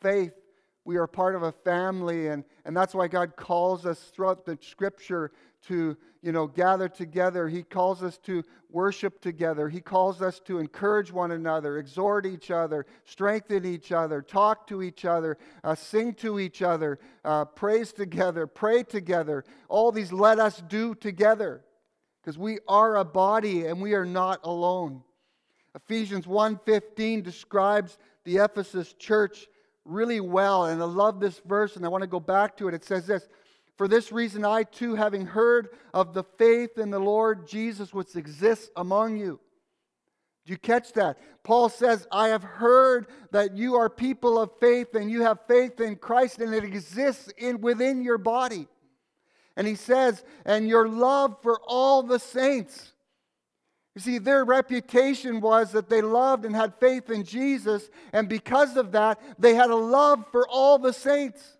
faith, 0.00 0.32
we 0.84 0.96
are 0.96 1.06
part 1.06 1.34
of 1.34 1.42
a 1.42 1.52
family, 1.52 2.28
and, 2.28 2.44
and 2.64 2.76
that's 2.76 2.94
why 2.94 3.08
God 3.08 3.36
calls 3.36 3.86
us 3.86 3.98
throughout 4.14 4.44
the 4.44 4.58
scripture 4.60 5.30
to 5.68 5.96
you 6.22 6.32
know 6.32 6.46
gather 6.46 6.88
together. 6.88 7.48
He 7.48 7.62
calls 7.62 8.02
us 8.02 8.18
to 8.24 8.42
worship 8.68 9.20
together. 9.20 9.68
He 9.68 9.80
calls 9.80 10.20
us 10.20 10.40
to 10.40 10.58
encourage 10.58 11.12
one 11.12 11.30
another 11.30 11.78
exhort 11.78 12.26
each 12.26 12.50
other 12.50 12.86
strengthen 13.04 13.64
each 13.64 13.92
other 13.92 14.22
talk 14.22 14.66
to 14.66 14.82
each 14.82 15.04
other 15.04 15.36
uh, 15.62 15.74
sing 15.74 16.14
to 16.14 16.40
each 16.40 16.62
other 16.62 16.98
uh, 17.24 17.44
praise 17.44 17.92
together 17.92 18.46
pray 18.46 18.82
together. 18.82 19.44
All 19.68 19.92
these 19.92 20.12
let 20.12 20.38
us 20.38 20.62
do 20.68 20.94
together 20.94 21.64
because 22.22 22.38
we 22.38 22.58
are 22.66 22.96
a 22.96 23.04
body 23.04 23.66
and 23.66 23.80
we 23.80 23.94
are 23.94 24.06
not 24.06 24.40
alone. 24.44 25.02
Ephesians 25.74 26.26
1.15 26.26 27.22
describes 27.22 27.98
the 28.24 28.36
ephesus 28.36 28.92
church 28.94 29.48
really 29.84 30.20
well 30.20 30.66
and 30.66 30.80
i 30.80 30.84
love 30.84 31.20
this 31.20 31.40
verse 31.46 31.76
and 31.76 31.84
i 31.84 31.88
want 31.88 32.02
to 32.02 32.08
go 32.08 32.20
back 32.20 32.56
to 32.56 32.68
it 32.68 32.74
it 32.74 32.84
says 32.84 33.06
this 33.06 33.28
for 33.82 33.88
this 33.88 34.12
reason, 34.12 34.44
I 34.44 34.64
too, 34.64 34.94
having 34.94 35.26
heard 35.26 35.70
of 35.94 36.14
the 36.14 36.22
faith 36.22 36.78
in 36.78 36.90
the 36.90 36.98
Lord 36.98 37.48
Jesus 37.48 37.92
which 37.92 38.14
exists 38.14 38.70
among 38.76 39.16
you. 39.16 39.40
Do 40.44 40.52
you 40.52 40.58
catch 40.58 40.92
that? 40.92 41.18
Paul 41.44 41.68
says, 41.68 42.06
I 42.10 42.28
have 42.28 42.42
heard 42.42 43.06
that 43.30 43.56
you 43.56 43.76
are 43.76 43.88
people 43.88 44.38
of 44.38 44.50
faith 44.60 44.94
and 44.94 45.10
you 45.10 45.22
have 45.22 45.46
faith 45.46 45.80
in 45.80 45.96
Christ 45.96 46.38
and 46.38 46.54
it 46.54 46.64
exists 46.64 47.28
in, 47.38 47.60
within 47.60 48.02
your 48.02 48.18
body. 48.18 48.66
And 49.56 49.66
he 49.66 49.74
says, 49.74 50.24
and 50.44 50.68
your 50.68 50.88
love 50.88 51.36
for 51.42 51.60
all 51.66 52.02
the 52.02 52.18
saints. 52.18 52.92
You 53.94 54.00
see, 54.00 54.18
their 54.18 54.44
reputation 54.44 55.40
was 55.40 55.72
that 55.72 55.90
they 55.90 56.00
loved 56.00 56.44
and 56.44 56.56
had 56.56 56.74
faith 56.80 57.10
in 57.10 57.24
Jesus, 57.24 57.90
and 58.12 58.28
because 58.28 58.76
of 58.76 58.92
that, 58.92 59.20
they 59.38 59.54
had 59.54 59.70
a 59.70 59.76
love 59.76 60.24
for 60.32 60.48
all 60.48 60.78
the 60.78 60.92
saints. 60.92 61.58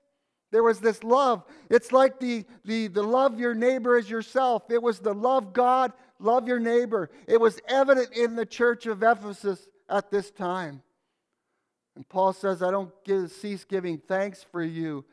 There 0.50 0.62
was 0.62 0.80
this 0.80 1.02
love. 1.02 1.44
It's 1.70 1.92
like 1.92 2.20
the, 2.20 2.44
the, 2.64 2.88
the 2.88 3.02
love 3.02 3.38
your 3.38 3.54
neighbor 3.54 3.96
as 3.96 4.08
yourself. 4.08 4.64
It 4.70 4.82
was 4.82 4.98
the 4.98 5.14
love 5.14 5.52
God, 5.52 5.92
love 6.18 6.46
your 6.46 6.60
neighbor. 6.60 7.10
It 7.26 7.40
was 7.40 7.58
evident 7.68 8.12
in 8.12 8.36
the 8.36 8.46
church 8.46 8.86
of 8.86 9.02
Ephesus 9.02 9.66
at 9.88 10.10
this 10.10 10.30
time. 10.30 10.82
And 11.96 12.08
Paul 12.08 12.32
says, 12.32 12.62
I 12.62 12.70
don't 12.70 12.92
give, 13.04 13.30
cease 13.30 13.64
giving 13.64 13.98
thanks 13.98 14.44
for 14.50 14.62
you 14.62 15.04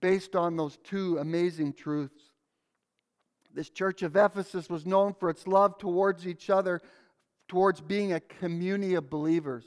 based 0.00 0.36
on 0.36 0.56
those 0.56 0.78
two 0.84 1.18
amazing 1.18 1.72
truths. 1.72 2.27
This 3.54 3.70
church 3.70 4.02
of 4.02 4.16
Ephesus 4.16 4.68
was 4.68 4.86
known 4.86 5.14
for 5.14 5.30
its 5.30 5.46
love 5.46 5.78
towards 5.78 6.26
each 6.26 6.50
other, 6.50 6.80
towards 7.48 7.80
being 7.80 8.12
a 8.12 8.20
community 8.20 8.94
of 8.94 9.10
believers. 9.10 9.64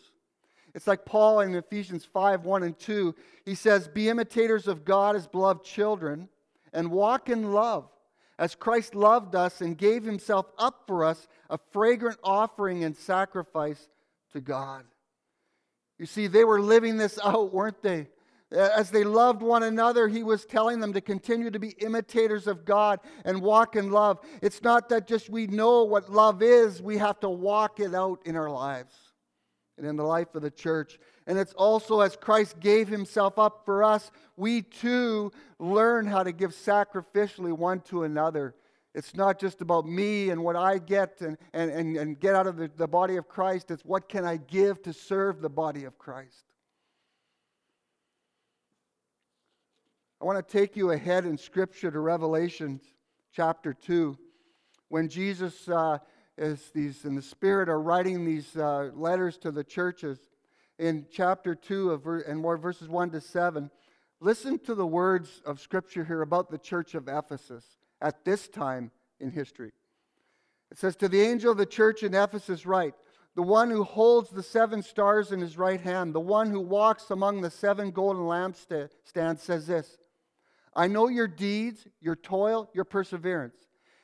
It's 0.74 0.88
like 0.88 1.06
Paul 1.06 1.42
in 1.42 1.56
Ephesians 1.56 2.06
5 2.06 2.46
1 2.46 2.64
and 2.64 2.78
2. 2.78 3.16
He 3.46 3.56
says, 3.56 3.88
Be 3.88 4.10
imitators 4.10 4.68
of 4.68 4.86
God 4.86 5.16
as 5.16 5.28
beloved 5.28 5.66
children 5.66 6.30
and 6.72 6.92
walk 6.92 7.30
in 7.30 7.52
love 7.52 7.90
as 8.42 8.56
Christ 8.56 8.96
loved 8.96 9.36
us 9.36 9.62
and 9.62 9.78
gave 9.78 10.04
himself 10.04 10.48
up 10.58 10.84
for 10.88 11.06
us, 11.06 11.28
a 11.50 11.60
fragrant 11.72 12.18
offering 12.24 12.84
and 12.84 12.98
sacrifice 12.98 13.88
to 14.34 14.42
God. 14.42 14.84
You 16.00 16.08
see, 16.08 16.26
they 16.26 16.44
were 16.44 16.60
living 16.60 16.98
this 16.98 17.20
out, 17.24 17.54
weren't 17.54 17.84
they? 17.84 18.08
Uh, 18.54 18.70
as 18.76 18.92
they 18.92 19.04
loved 19.04 19.42
one 19.42 19.64
another, 19.64 20.08
he 20.08 20.24
was 20.24 20.46
telling 20.46 20.80
them 20.80 20.92
to 20.94 21.02
continue 21.02 21.50
to 21.50 21.60
be 21.60 21.70
imitators 21.80 22.48
of 22.48 22.66
God 22.66 23.00
and 23.24 23.42
walk 23.42 23.76
in 23.76 23.92
love. 23.92 24.20
It's 24.42 24.62
not 24.62 24.90
that 24.90 25.08
just 25.08 25.30
we 25.30 25.48
know 25.48 25.84
what 25.84 26.12
love 26.12 26.42
is, 26.42 26.82
we 26.82 26.98
have 26.98 27.20
to 27.22 27.30
walk 27.30 27.80
it 27.80 27.96
out 27.96 28.20
in 28.26 28.36
our 28.36 28.50
lives 28.50 28.94
and 29.78 29.88
in 29.88 29.96
the 29.96 30.04
life 30.04 30.36
of 30.36 30.42
the 30.42 30.52
church. 30.52 31.00
And 31.28 31.40
it's 31.40 31.54
also 31.54 32.02
as 32.02 32.16
Christ 32.16 32.60
gave 32.60 32.88
himself 32.88 33.40
up 33.40 33.62
for 33.64 33.84
us, 33.84 34.12
we 34.36 34.64
too 34.64 35.32
learn 35.60 36.06
how 36.06 36.24
to 36.24 36.34
give 36.34 36.52
sacrificially 36.52 37.54
one 37.54 37.80
to 37.82 38.04
another. 38.04 38.56
It's 38.94 39.16
not 39.16 39.40
just 39.40 39.62
about 39.62 39.88
me 39.88 40.30
and 40.30 40.44
what 40.44 40.58
I 40.58 40.78
get 40.78 41.22
and, 41.22 41.38
and, 41.54 41.72
and, 41.72 41.96
and 41.96 42.20
get 42.20 42.36
out 42.36 42.48
of 42.48 42.58
the, 42.58 42.70
the 42.76 42.88
body 42.88 43.16
of 43.16 43.30
Christ. 43.30 43.72
It's 43.72 43.86
what 43.86 44.10
can 44.10 44.26
I 44.26 44.36
give 44.38 44.82
to 44.84 44.92
serve 44.92 45.42
the 45.42 45.50
body 45.50 45.86
of 45.86 45.98
Christ. 45.98 46.51
I 50.22 50.24
want 50.24 50.38
to 50.38 50.58
take 50.58 50.76
you 50.76 50.92
ahead 50.92 51.26
in 51.26 51.36
Scripture 51.36 51.90
to 51.90 52.00
Revelation 52.00 52.80
chapter 53.34 53.74
2. 53.74 54.16
When 54.88 55.10
Jesus 55.10 55.68
uh, 55.68 55.98
as 56.38 56.70
these 56.76 57.06
in 57.06 57.16
the 57.16 57.24
Spirit 57.24 57.70
are 57.70 57.82
writing 57.82 58.24
these 58.24 58.56
uh, 58.56 58.92
letters 58.94 59.40
to 59.40 59.50
the 59.50 59.64
churches 59.64 60.20
in 60.78 61.08
chapter 61.12 61.56
2 61.56 61.90
of 61.90 62.06
and 62.28 62.40
more 62.40 62.56
verses 62.56 62.88
1 62.88 63.10
to 63.10 63.20
7. 63.20 63.72
Listen 64.20 64.60
to 64.60 64.76
the 64.76 64.86
words 64.86 65.42
of 65.44 65.60
Scripture 65.60 66.06
here 66.06 66.22
about 66.22 66.52
the 66.52 66.60
church 66.60 66.94
of 66.94 67.08
Ephesus 67.08 67.66
at 68.00 68.24
this 68.24 68.48
time 68.48 68.92
in 69.20 69.32
history. 69.32 69.72
It 70.70 70.78
says, 70.78 70.96
To 70.98 71.10
the 71.10 71.22
angel 71.22 71.52
of 71.52 71.58
the 71.58 71.66
church 71.66 72.04
in 72.04 72.14
Ephesus, 72.14 72.68
write, 72.68 72.94
the 73.34 73.42
one 73.42 73.72
who 73.72 73.84
holds 73.84 74.30
the 74.30 74.44
seven 74.44 74.84
stars 74.84 75.32
in 75.32 75.40
his 75.40 75.58
right 75.58 75.82
hand, 75.82 76.14
the 76.14 76.20
one 76.20 76.52
who 76.52 76.60
walks 76.60 77.10
among 77.10 77.42
the 77.42 77.50
seven 77.50 77.90
golden 77.90 78.22
lampstands, 78.22 79.40
says 79.40 79.66
this 79.66 79.98
I 80.74 80.88
know 80.88 81.08
your 81.08 81.28
deeds, 81.28 81.88
your 82.00 82.16
toil, 82.16 82.70
your 82.74 82.86
perseverance 82.86 83.56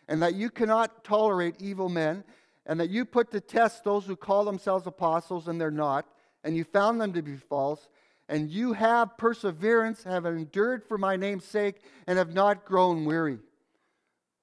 and 0.07 0.21
that 0.21 0.35
you 0.35 0.49
cannot 0.49 1.03
tolerate 1.03 1.55
evil 1.59 1.89
men, 1.89 2.23
and 2.65 2.79
that 2.79 2.89
you 2.89 3.05
put 3.05 3.31
to 3.31 3.41
test 3.41 3.83
those 3.83 4.05
who 4.05 4.15
call 4.15 4.45
themselves 4.45 4.87
apostles 4.87 5.47
and 5.47 5.59
they're 5.59 5.71
not, 5.71 6.05
and 6.43 6.55
you 6.55 6.63
found 6.63 6.99
them 6.99 7.13
to 7.13 7.21
be 7.21 7.35
false, 7.35 7.89
and 8.29 8.49
you 8.49 8.73
have 8.73 9.17
perseverance, 9.17 10.03
have 10.03 10.25
endured 10.25 10.83
for 10.83 10.97
my 10.97 11.15
name's 11.15 11.45
sake, 11.45 11.81
and 12.07 12.17
have 12.17 12.33
not 12.33 12.65
grown 12.65 13.05
weary. 13.05 13.39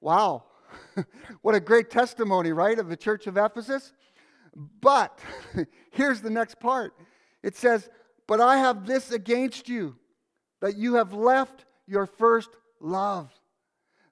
Wow. 0.01 0.45
what 1.43 1.55
a 1.55 1.61
great 1.61 1.91
testimony, 1.91 2.53
right, 2.53 2.79
of 2.79 2.89
the 2.89 2.97
church 2.97 3.27
of 3.27 3.37
Ephesus? 3.37 3.93
But 4.81 5.19
here's 5.91 6.21
the 6.21 6.31
next 6.31 6.61
part 6.61 6.95
it 7.43 7.57
says, 7.57 7.89
But 8.27 8.41
I 8.41 8.59
have 8.59 8.87
this 8.87 9.13
against 9.13 9.69
you, 9.69 9.97
that 10.61 10.77
you 10.77 10.95
have 10.95 11.13
left 11.13 11.67
your 11.87 12.07
first 12.07 12.51
love. 12.81 13.31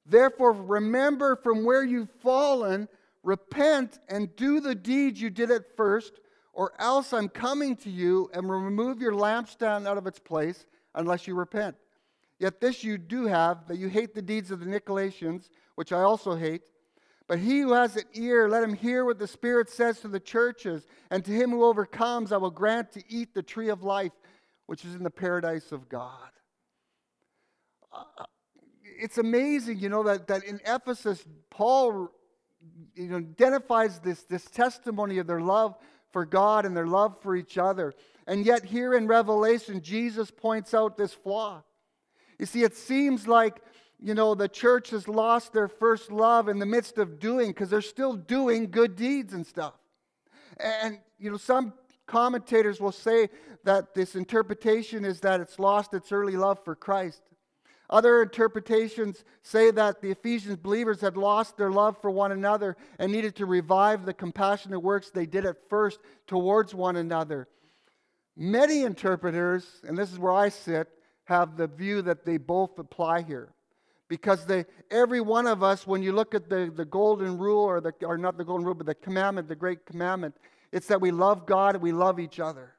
Therefore, 0.06 0.52
remember 0.52 1.36
from 1.36 1.64
where 1.64 1.84
you've 1.84 2.10
fallen, 2.22 2.88
repent, 3.22 3.98
and 4.08 4.34
do 4.36 4.60
the 4.60 4.74
deeds 4.74 5.20
you 5.20 5.30
did 5.30 5.50
at 5.50 5.76
first, 5.76 6.12
or 6.52 6.72
else 6.78 7.12
I'm 7.12 7.28
coming 7.28 7.76
to 7.76 7.90
you 7.90 8.30
and 8.34 8.50
remove 8.50 9.00
your 9.00 9.12
lampstand 9.12 9.86
out 9.86 9.98
of 9.98 10.06
its 10.06 10.18
place 10.18 10.66
unless 10.94 11.26
you 11.26 11.34
repent. 11.34 11.76
Yet 12.38 12.60
this 12.60 12.82
you 12.82 12.98
do 12.98 13.26
have, 13.26 13.68
that 13.68 13.78
you 13.78 13.88
hate 13.88 14.14
the 14.14 14.22
deeds 14.22 14.50
of 14.50 14.60
the 14.60 14.66
Nicolaitans, 14.66 15.48
which 15.76 15.92
I 15.92 16.00
also 16.00 16.34
hate. 16.34 16.62
But 17.28 17.38
he 17.38 17.60
who 17.60 17.72
has 17.72 17.96
an 17.96 18.02
ear, 18.14 18.48
let 18.48 18.64
him 18.64 18.74
hear 18.74 19.04
what 19.04 19.18
the 19.18 19.28
Spirit 19.28 19.70
says 19.70 20.00
to 20.00 20.08
the 20.08 20.20
churches. 20.20 20.84
And 21.10 21.24
to 21.24 21.30
him 21.30 21.50
who 21.50 21.64
overcomes, 21.64 22.32
I 22.32 22.36
will 22.36 22.50
grant 22.50 22.90
to 22.92 23.02
eat 23.08 23.32
the 23.32 23.42
tree 23.42 23.68
of 23.68 23.84
life, 23.84 24.12
which 24.66 24.84
is 24.84 24.96
in 24.96 25.04
the 25.04 25.10
paradise 25.10 25.70
of 25.70 25.88
God. 25.88 26.30
It's 28.84 29.18
amazing, 29.18 29.78
you 29.78 29.88
know, 29.88 30.02
that, 30.04 30.26
that 30.28 30.44
in 30.44 30.60
Ephesus, 30.64 31.24
Paul 31.50 32.10
you 32.94 33.08
know, 33.08 33.16
identifies 33.16 33.98
this, 34.00 34.22
this 34.24 34.44
testimony 34.44 35.18
of 35.18 35.26
their 35.26 35.40
love 35.40 35.76
for 36.12 36.24
God 36.24 36.66
and 36.66 36.76
their 36.76 36.86
love 36.86 37.20
for 37.22 37.34
each 37.34 37.58
other. 37.58 37.94
And 38.26 38.46
yet, 38.46 38.64
here 38.64 38.94
in 38.94 39.06
Revelation, 39.06 39.80
Jesus 39.80 40.30
points 40.30 40.74
out 40.74 40.96
this 40.96 41.12
flaw. 41.12 41.62
You 42.38 42.46
see, 42.46 42.62
it 42.62 42.76
seems 42.76 43.26
like, 43.26 43.60
you 43.98 44.14
know, 44.14 44.34
the 44.34 44.48
church 44.48 44.90
has 44.90 45.08
lost 45.08 45.52
their 45.52 45.68
first 45.68 46.12
love 46.12 46.48
in 46.48 46.58
the 46.58 46.66
midst 46.66 46.98
of 46.98 47.18
doing, 47.18 47.48
because 47.48 47.70
they're 47.70 47.80
still 47.80 48.14
doing 48.14 48.70
good 48.70 48.94
deeds 48.94 49.32
and 49.32 49.46
stuff. 49.46 49.74
And, 50.58 50.98
you 51.18 51.30
know, 51.30 51.36
some 51.36 51.72
commentators 52.06 52.80
will 52.80 52.92
say 52.92 53.28
that 53.64 53.94
this 53.94 54.14
interpretation 54.14 55.04
is 55.04 55.20
that 55.20 55.40
it's 55.40 55.58
lost 55.58 55.94
its 55.94 56.12
early 56.12 56.36
love 56.36 56.62
for 56.64 56.74
Christ. 56.74 57.22
Other 57.92 58.22
interpretations 58.22 59.22
say 59.42 59.70
that 59.70 60.00
the 60.00 60.10
Ephesians 60.10 60.56
believers 60.56 61.02
had 61.02 61.18
lost 61.18 61.58
their 61.58 61.70
love 61.70 62.00
for 62.00 62.10
one 62.10 62.32
another 62.32 62.74
and 62.98 63.12
needed 63.12 63.36
to 63.36 63.44
revive 63.44 64.06
the 64.06 64.14
compassionate 64.14 64.82
works 64.82 65.10
they 65.10 65.26
did 65.26 65.44
at 65.44 65.68
first 65.68 66.00
towards 66.26 66.74
one 66.74 66.96
another. 66.96 67.48
Many 68.34 68.84
interpreters, 68.84 69.66
and 69.86 69.96
this 69.96 70.10
is 70.10 70.18
where 70.18 70.32
I 70.32 70.48
sit, 70.48 70.88
have 71.24 71.58
the 71.58 71.66
view 71.66 72.00
that 72.00 72.24
they 72.24 72.38
both 72.38 72.78
apply 72.78 73.22
here. 73.22 73.52
Because 74.08 74.46
they, 74.46 74.64
every 74.90 75.20
one 75.20 75.46
of 75.46 75.62
us, 75.62 75.86
when 75.86 76.02
you 76.02 76.12
look 76.12 76.34
at 76.34 76.48
the, 76.48 76.72
the 76.74 76.86
golden 76.86 77.36
rule, 77.36 77.62
or, 77.62 77.82
the, 77.82 77.92
or 78.02 78.16
not 78.16 78.38
the 78.38 78.44
golden 78.44 78.64
rule, 78.64 78.74
but 78.74 78.86
the 78.86 78.94
commandment, 78.94 79.48
the 79.48 79.54
great 79.54 79.84
commandment, 79.84 80.34
it's 80.72 80.86
that 80.86 81.02
we 81.02 81.10
love 81.10 81.44
God 81.44 81.74
and 81.74 81.82
we 81.82 81.92
love 81.92 82.18
each 82.18 82.40
other. 82.40 82.72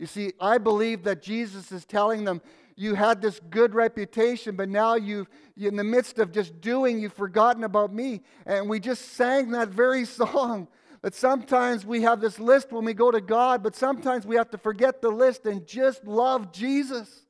You 0.00 0.06
see, 0.06 0.32
I 0.40 0.58
believe 0.58 1.04
that 1.04 1.22
Jesus 1.22 1.70
is 1.70 1.84
telling 1.84 2.24
them, 2.24 2.42
you 2.76 2.94
had 2.94 3.22
this 3.22 3.40
good 3.48 3.74
reputation, 3.74 4.54
but 4.54 4.68
now 4.68 4.94
you've, 4.94 5.28
in 5.56 5.76
the 5.76 5.84
midst 5.84 6.18
of 6.18 6.30
just 6.30 6.60
doing, 6.60 7.00
you've 7.00 7.14
forgotten 7.14 7.64
about 7.64 7.92
me. 7.92 8.20
And 8.44 8.68
we 8.68 8.80
just 8.80 9.12
sang 9.12 9.50
that 9.52 9.68
very 9.68 10.04
song. 10.04 10.68
But 11.00 11.14
sometimes 11.14 11.86
we 11.86 12.02
have 12.02 12.20
this 12.20 12.38
list 12.38 12.72
when 12.72 12.84
we 12.84 12.92
go 12.92 13.10
to 13.10 13.20
God, 13.20 13.62
but 13.62 13.74
sometimes 13.74 14.26
we 14.26 14.36
have 14.36 14.50
to 14.50 14.58
forget 14.58 15.00
the 15.00 15.08
list 15.08 15.46
and 15.46 15.66
just 15.66 16.04
love 16.04 16.52
Jesus. 16.52 17.22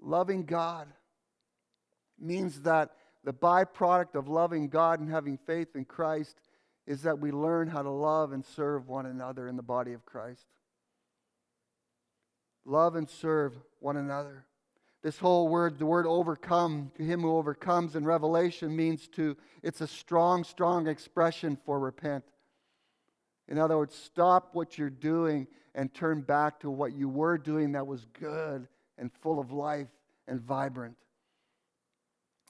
Loving 0.00 0.44
God 0.44 0.88
means 2.18 2.62
that 2.62 2.92
the 3.24 3.34
byproduct 3.34 4.14
of 4.14 4.28
loving 4.28 4.68
God 4.68 5.00
and 5.00 5.10
having 5.10 5.36
faith 5.36 5.76
in 5.76 5.84
Christ 5.84 6.40
is 6.88 7.02
that 7.02 7.18
we 7.18 7.30
learn 7.30 7.68
how 7.68 7.82
to 7.82 7.90
love 7.90 8.32
and 8.32 8.42
serve 8.42 8.88
one 8.88 9.04
another 9.04 9.46
in 9.46 9.56
the 9.56 9.62
body 9.62 9.92
of 9.92 10.06
Christ. 10.06 10.46
Love 12.64 12.96
and 12.96 13.08
serve 13.08 13.52
one 13.78 13.98
another. 13.98 14.46
This 15.02 15.18
whole 15.18 15.48
word, 15.48 15.78
the 15.78 15.84
word 15.84 16.06
overcome, 16.06 16.90
to 16.96 17.02
him 17.02 17.20
who 17.20 17.36
overcomes 17.36 17.94
in 17.94 18.06
Revelation 18.06 18.74
means 18.74 19.06
to, 19.08 19.36
it's 19.62 19.82
a 19.82 19.86
strong, 19.86 20.44
strong 20.44 20.88
expression 20.88 21.58
for 21.66 21.78
repent. 21.78 22.24
In 23.48 23.58
other 23.58 23.76
words, 23.76 23.94
stop 23.94 24.54
what 24.54 24.78
you're 24.78 24.88
doing 24.88 25.46
and 25.74 25.92
turn 25.92 26.22
back 26.22 26.58
to 26.60 26.70
what 26.70 26.94
you 26.94 27.10
were 27.10 27.36
doing 27.36 27.72
that 27.72 27.86
was 27.86 28.06
good 28.18 28.66
and 28.96 29.12
full 29.20 29.38
of 29.38 29.52
life 29.52 29.88
and 30.26 30.40
vibrant. 30.40 30.96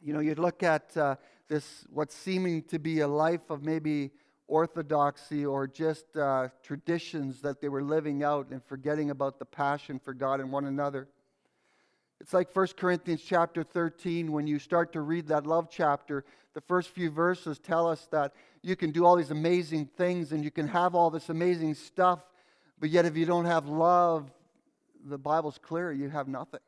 You 0.00 0.12
know, 0.12 0.20
you'd 0.20 0.38
look 0.38 0.62
at 0.62 0.96
uh, 0.96 1.16
this, 1.48 1.84
what's 1.90 2.14
seeming 2.14 2.62
to 2.64 2.78
be 2.78 3.00
a 3.00 3.08
life 3.08 3.50
of 3.50 3.64
maybe 3.64 4.12
orthodoxy 4.48 5.44
or 5.44 5.66
just 5.66 6.16
uh, 6.16 6.48
traditions 6.62 7.42
that 7.42 7.60
they 7.60 7.68
were 7.68 7.82
living 7.82 8.24
out 8.24 8.48
and 8.50 8.64
forgetting 8.64 9.10
about 9.10 9.38
the 9.38 9.44
passion 9.44 10.00
for 10.02 10.14
God 10.14 10.40
and 10.40 10.50
one 10.50 10.64
another. 10.64 11.06
It's 12.20 12.32
like 12.32 12.54
1 12.56 12.68
Corinthians 12.76 13.22
chapter 13.22 13.62
13 13.62 14.32
when 14.32 14.46
you 14.46 14.58
start 14.58 14.92
to 14.94 15.02
read 15.02 15.28
that 15.28 15.46
love 15.46 15.68
chapter, 15.70 16.24
the 16.54 16.60
first 16.62 16.88
few 16.88 17.10
verses 17.10 17.58
tell 17.58 17.86
us 17.86 18.08
that 18.10 18.32
you 18.62 18.74
can 18.74 18.90
do 18.90 19.04
all 19.04 19.14
these 19.14 19.30
amazing 19.30 19.86
things 19.96 20.32
and 20.32 20.42
you 20.42 20.50
can 20.50 20.66
have 20.66 20.94
all 20.94 21.10
this 21.10 21.28
amazing 21.28 21.74
stuff, 21.74 22.20
but 22.80 22.90
yet 22.90 23.04
if 23.04 23.16
you 23.16 23.26
don't 23.26 23.44
have 23.44 23.68
love, 23.68 24.32
the 25.04 25.18
Bible's 25.18 25.58
clear, 25.58 25.92
you 25.92 26.08
have 26.08 26.26
nothing. 26.26 26.60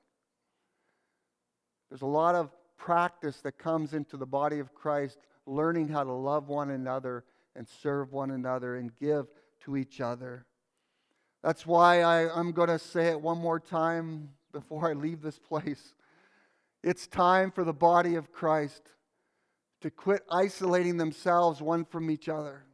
There's 1.89 2.03
a 2.03 2.07
lot 2.07 2.37
of 2.37 2.51
practice 2.77 3.41
that 3.41 3.59
comes 3.59 3.93
into 3.95 4.17
the 4.17 4.27
body 4.27 4.61
of 4.61 4.73
Christ, 4.75 5.19
learning 5.47 5.89
how 5.89 6.05
to 6.05 6.13
love 6.13 6.49
one 6.49 6.71
another 6.71 7.25
and 7.57 7.67
serve 7.83 8.13
one 8.13 8.31
another 8.31 8.77
and 8.77 8.95
give 8.97 9.27
to 9.65 9.77
each 9.77 10.01
other. 10.01 10.47
That's 11.43 11.67
why 11.67 12.03
I, 12.03 12.39
I'm 12.39 12.53
going 12.53 12.69
to 12.69 12.79
say 12.79 13.09
it 13.09 13.21
one 13.21 13.39
more 13.39 13.61
time 13.61 14.31
before 14.53 14.89
I 14.89 14.93
leave 14.93 15.23
this 15.23 15.39
place. 15.39 15.95
It's 16.83 17.07
time 17.07 17.51
for 17.51 17.65
the 17.65 17.73
body 17.73 18.15
of 18.15 18.33
Christ 18.33 18.83
to 19.81 19.91
quit 19.91 20.23
isolating 20.31 20.97
themselves 20.97 21.63
one 21.63 21.85
from 21.85 22.11
each 22.11 22.29
other. 22.29 22.65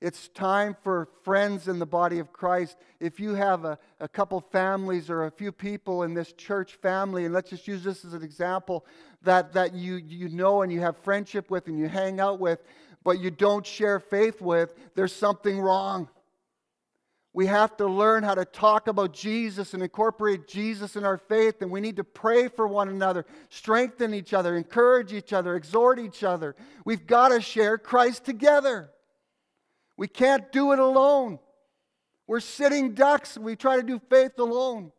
It's 0.00 0.28
time 0.28 0.74
for 0.82 1.08
friends 1.24 1.68
in 1.68 1.78
the 1.78 1.86
body 1.86 2.20
of 2.20 2.32
Christ. 2.32 2.78
If 3.00 3.20
you 3.20 3.34
have 3.34 3.66
a, 3.66 3.78
a 4.00 4.08
couple 4.08 4.40
families 4.40 5.10
or 5.10 5.26
a 5.26 5.30
few 5.30 5.52
people 5.52 6.04
in 6.04 6.14
this 6.14 6.32
church 6.32 6.76
family, 6.76 7.26
and 7.26 7.34
let's 7.34 7.50
just 7.50 7.68
use 7.68 7.84
this 7.84 8.02
as 8.06 8.14
an 8.14 8.22
example, 8.22 8.86
that, 9.22 9.52
that 9.52 9.74
you, 9.74 9.96
you 9.96 10.30
know 10.30 10.62
and 10.62 10.72
you 10.72 10.80
have 10.80 10.96
friendship 10.96 11.50
with 11.50 11.66
and 11.66 11.78
you 11.78 11.86
hang 11.86 12.18
out 12.18 12.40
with, 12.40 12.62
but 13.02 13.20
you 13.20 13.30
don't 13.30 13.66
share 13.66 14.00
faith 14.00 14.40
with, 14.40 14.74
there's 14.94 15.14
something 15.14 15.58
wrong. 15.58 16.08
We 17.32 17.46
have 17.46 17.76
to 17.76 17.86
learn 17.86 18.24
how 18.24 18.34
to 18.34 18.44
talk 18.44 18.88
about 18.88 19.12
Jesus 19.12 19.72
and 19.72 19.82
incorporate 19.82 20.48
Jesus 20.48 20.96
in 20.96 21.04
our 21.04 21.16
faith, 21.16 21.62
and 21.62 21.70
we 21.70 21.80
need 21.80 21.96
to 21.96 22.04
pray 22.04 22.48
for 22.48 22.66
one 22.66 22.88
another, 22.88 23.24
strengthen 23.50 24.12
each 24.14 24.34
other, 24.34 24.56
encourage 24.56 25.12
each 25.12 25.32
other, 25.32 25.54
exhort 25.54 26.00
each 26.00 26.24
other. 26.24 26.56
We've 26.84 27.06
got 27.06 27.28
to 27.28 27.40
share 27.40 27.78
Christ 27.78 28.24
together. 28.24 28.90
We 29.96 30.08
can't 30.08 30.50
do 30.50 30.72
it 30.72 30.80
alone. 30.80 31.38
We're 32.26 32.40
sitting 32.40 32.94
ducks. 32.94 33.38
We 33.38 33.54
try 33.54 33.76
to 33.76 33.82
do 33.82 34.00
faith 34.10 34.38
alone. 34.38 34.92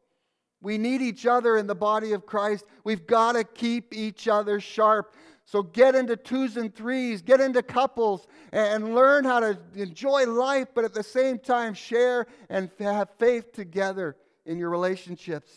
We 0.61 0.77
need 0.77 1.01
each 1.01 1.25
other 1.25 1.57
in 1.57 1.67
the 1.67 1.75
body 1.75 2.13
of 2.13 2.25
Christ. 2.25 2.65
We've 2.83 3.07
got 3.07 3.33
to 3.33 3.43
keep 3.43 3.93
each 3.93 4.27
other 4.27 4.59
sharp. 4.59 5.15
So 5.51 5.63
get 5.63 5.95
into 5.95 6.15
twos 6.15 6.55
and 6.55 6.73
threes, 6.73 7.21
get 7.21 7.41
into 7.41 7.61
couples, 7.61 8.25
and 8.53 8.95
learn 8.95 9.25
how 9.25 9.41
to 9.41 9.59
enjoy 9.75 10.25
life, 10.25 10.69
but 10.73 10.85
at 10.85 10.93
the 10.93 11.03
same 11.03 11.39
time, 11.39 11.73
share 11.73 12.25
and 12.49 12.69
have 12.79 13.09
faith 13.19 13.51
together 13.51 14.15
in 14.45 14.57
your 14.57 14.69
relationships. 14.69 15.51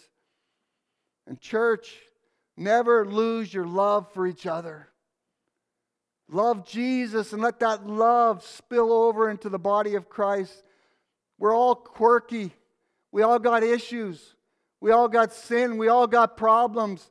And, 1.28 1.40
church, 1.40 1.94
never 2.56 3.06
lose 3.06 3.54
your 3.54 3.68
love 3.68 4.12
for 4.12 4.26
each 4.26 4.48
other. 4.48 4.88
Love 6.28 6.66
Jesus 6.66 7.32
and 7.32 7.40
let 7.40 7.60
that 7.60 7.86
love 7.86 8.42
spill 8.44 8.92
over 8.92 9.30
into 9.30 9.48
the 9.48 9.60
body 9.60 9.94
of 9.94 10.08
Christ. 10.08 10.64
We're 11.38 11.54
all 11.54 11.76
quirky. 11.76 12.52
We 13.12 13.22
all 13.22 13.38
got 13.38 13.62
issues. 13.62 14.34
We 14.80 14.90
all 14.90 15.06
got 15.06 15.32
sin. 15.32 15.78
We 15.78 15.86
all 15.86 16.08
got 16.08 16.36
problems. 16.36 17.08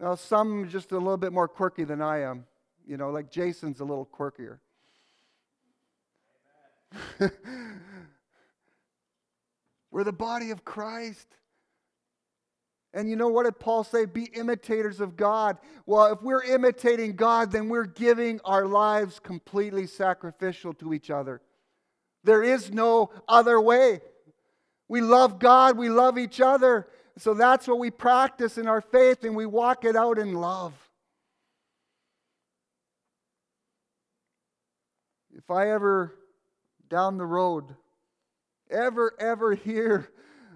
Now, 0.00 0.14
some 0.14 0.68
just 0.68 0.92
a 0.92 0.98
little 0.98 1.16
bit 1.16 1.32
more 1.32 1.48
quirky 1.48 1.82
than 1.84 2.00
I 2.00 2.20
am. 2.20 2.46
You 2.86 2.96
know, 2.96 3.10
like 3.10 3.30
Jason's 3.30 3.80
a 3.80 3.84
little 3.84 4.06
quirkier. 4.06 4.58
We're 9.90 10.04
the 10.04 10.12
body 10.12 10.52
of 10.52 10.64
Christ. 10.64 11.26
And 12.94 13.10
you 13.10 13.16
know 13.16 13.28
what 13.28 13.44
did 13.44 13.58
Paul 13.58 13.82
say? 13.84 14.04
Be 14.04 14.24
imitators 14.24 15.00
of 15.00 15.16
God. 15.16 15.58
Well, 15.84 16.12
if 16.12 16.22
we're 16.22 16.42
imitating 16.42 17.16
God, 17.16 17.52
then 17.52 17.68
we're 17.68 17.84
giving 17.84 18.40
our 18.44 18.64
lives 18.64 19.20
completely 19.20 19.86
sacrificial 19.86 20.72
to 20.74 20.94
each 20.94 21.10
other. 21.10 21.42
There 22.24 22.42
is 22.42 22.72
no 22.72 23.10
other 23.28 23.60
way. 23.60 24.00
We 24.88 25.02
love 25.02 25.38
God, 25.38 25.76
we 25.76 25.90
love 25.90 26.16
each 26.16 26.40
other. 26.40 26.88
So 27.18 27.34
that's 27.34 27.66
what 27.66 27.78
we 27.78 27.90
practice 27.90 28.58
in 28.58 28.66
our 28.68 28.80
faith 28.80 29.24
and 29.24 29.34
we 29.36 29.46
walk 29.46 29.84
it 29.84 29.96
out 29.96 30.18
in 30.18 30.34
love. 30.34 30.72
If 35.36 35.50
I 35.50 35.70
ever 35.70 36.14
down 36.88 37.18
the 37.18 37.26
road 37.26 37.74
ever, 38.70 39.14
ever 39.18 39.54
hear 39.54 40.08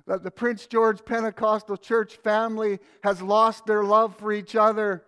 that 0.06 0.22
the 0.22 0.30
Prince 0.30 0.66
George 0.66 1.04
Pentecostal 1.04 1.76
Church 1.76 2.16
family 2.16 2.78
has 3.02 3.22
lost 3.22 3.66
their 3.66 3.84
love 3.84 4.16
for 4.16 4.32
each 4.32 4.56
other, 4.56 5.04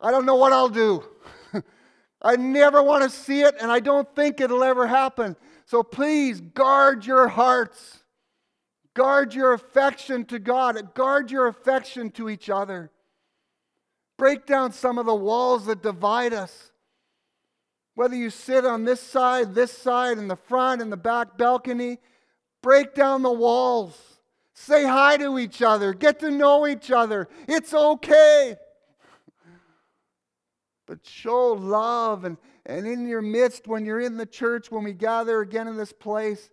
I 0.00 0.10
don't 0.10 0.26
know 0.26 0.36
what 0.36 0.52
I'll 0.52 0.68
do. 0.68 1.04
I 2.22 2.36
never 2.36 2.82
want 2.82 3.04
to 3.04 3.10
see 3.10 3.42
it, 3.42 3.54
and 3.60 3.70
I 3.70 3.80
don't 3.80 4.12
think 4.14 4.40
it'll 4.40 4.64
ever 4.64 4.86
happen. 4.86 5.36
So 5.66 5.82
please 5.82 6.40
guard 6.40 7.06
your 7.06 7.28
hearts. 7.28 8.03
Guard 8.94 9.34
your 9.34 9.52
affection 9.52 10.24
to 10.26 10.38
God. 10.38 10.94
Guard 10.94 11.30
your 11.30 11.48
affection 11.48 12.10
to 12.12 12.28
each 12.28 12.48
other. 12.48 12.90
Break 14.16 14.46
down 14.46 14.72
some 14.72 14.98
of 14.98 15.06
the 15.06 15.14
walls 15.14 15.66
that 15.66 15.82
divide 15.82 16.32
us. 16.32 16.70
Whether 17.96 18.14
you 18.14 18.30
sit 18.30 18.64
on 18.64 18.84
this 18.84 19.00
side, 19.00 19.54
this 19.54 19.72
side, 19.72 20.18
in 20.18 20.28
the 20.28 20.36
front, 20.36 20.80
in 20.80 20.90
the 20.90 20.96
back 20.96 21.36
balcony, 21.36 21.98
break 22.62 22.94
down 22.94 23.22
the 23.22 23.32
walls. 23.32 23.98
Say 24.52 24.84
hi 24.84 25.16
to 25.16 25.38
each 25.38 25.62
other. 25.62 25.92
Get 25.92 26.20
to 26.20 26.30
know 26.30 26.66
each 26.66 26.90
other. 26.90 27.28
It's 27.48 27.74
okay. 27.74 28.56
But 30.86 30.98
show 31.06 31.52
love 31.52 32.24
and, 32.24 32.36
and 32.66 32.86
in 32.86 33.08
your 33.08 33.22
midst 33.22 33.66
when 33.66 33.86
you're 33.86 34.00
in 34.00 34.18
the 34.18 34.26
church, 34.26 34.70
when 34.70 34.84
we 34.84 34.92
gather 34.92 35.40
again 35.40 35.66
in 35.66 35.78
this 35.78 35.94
place, 35.94 36.50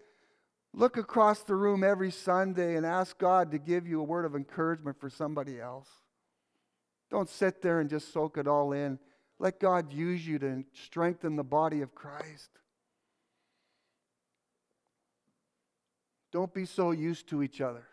Look 0.74 0.98
across 0.98 1.42
the 1.44 1.56
room 1.56 1.84
every 1.84 2.12
Sunday 2.12 2.76
and 2.76 2.86
ask 2.86 3.18
God 3.18 3.52
to 3.52 3.58
give 3.58 3.86
you 3.86 4.00
a 4.00 4.04
word 4.04 4.26
of 4.26 4.36
encouragement 4.36 5.00
for 5.00 5.10
somebody 5.10 5.60
else. 5.60 5.90
Don't 7.10 7.30
sit 7.30 7.62
there 7.62 7.82
and 7.82 7.90
just 7.90 8.14
soak 8.14 8.38
it 8.38 8.48
all 8.48 8.72
in. 8.72 8.98
Let 9.38 9.60
God 9.60 9.92
use 9.92 10.26
you 10.26 10.40
to 10.40 10.64
strengthen 10.74 11.36
the 11.36 11.44
body 11.44 11.82
of 11.82 11.94
Christ. 11.94 12.50
Don't 16.32 16.54
be 16.54 16.66
so 16.66 16.92
used 16.92 17.28
to 17.30 17.44
each 17.44 17.60
other 17.60 17.86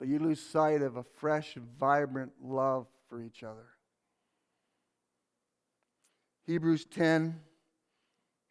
that 0.00 0.08
you 0.08 0.18
lose 0.18 0.40
sight 0.40 0.80
of 0.80 0.96
a 0.96 1.02
fresh, 1.02 1.56
vibrant 1.78 2.32
love 2.42 2.86
for 3.08 3.20
each 3.20 3.42
other. 3.42 3.66
Hebrews 6.46 6.86
10 6.86 7.40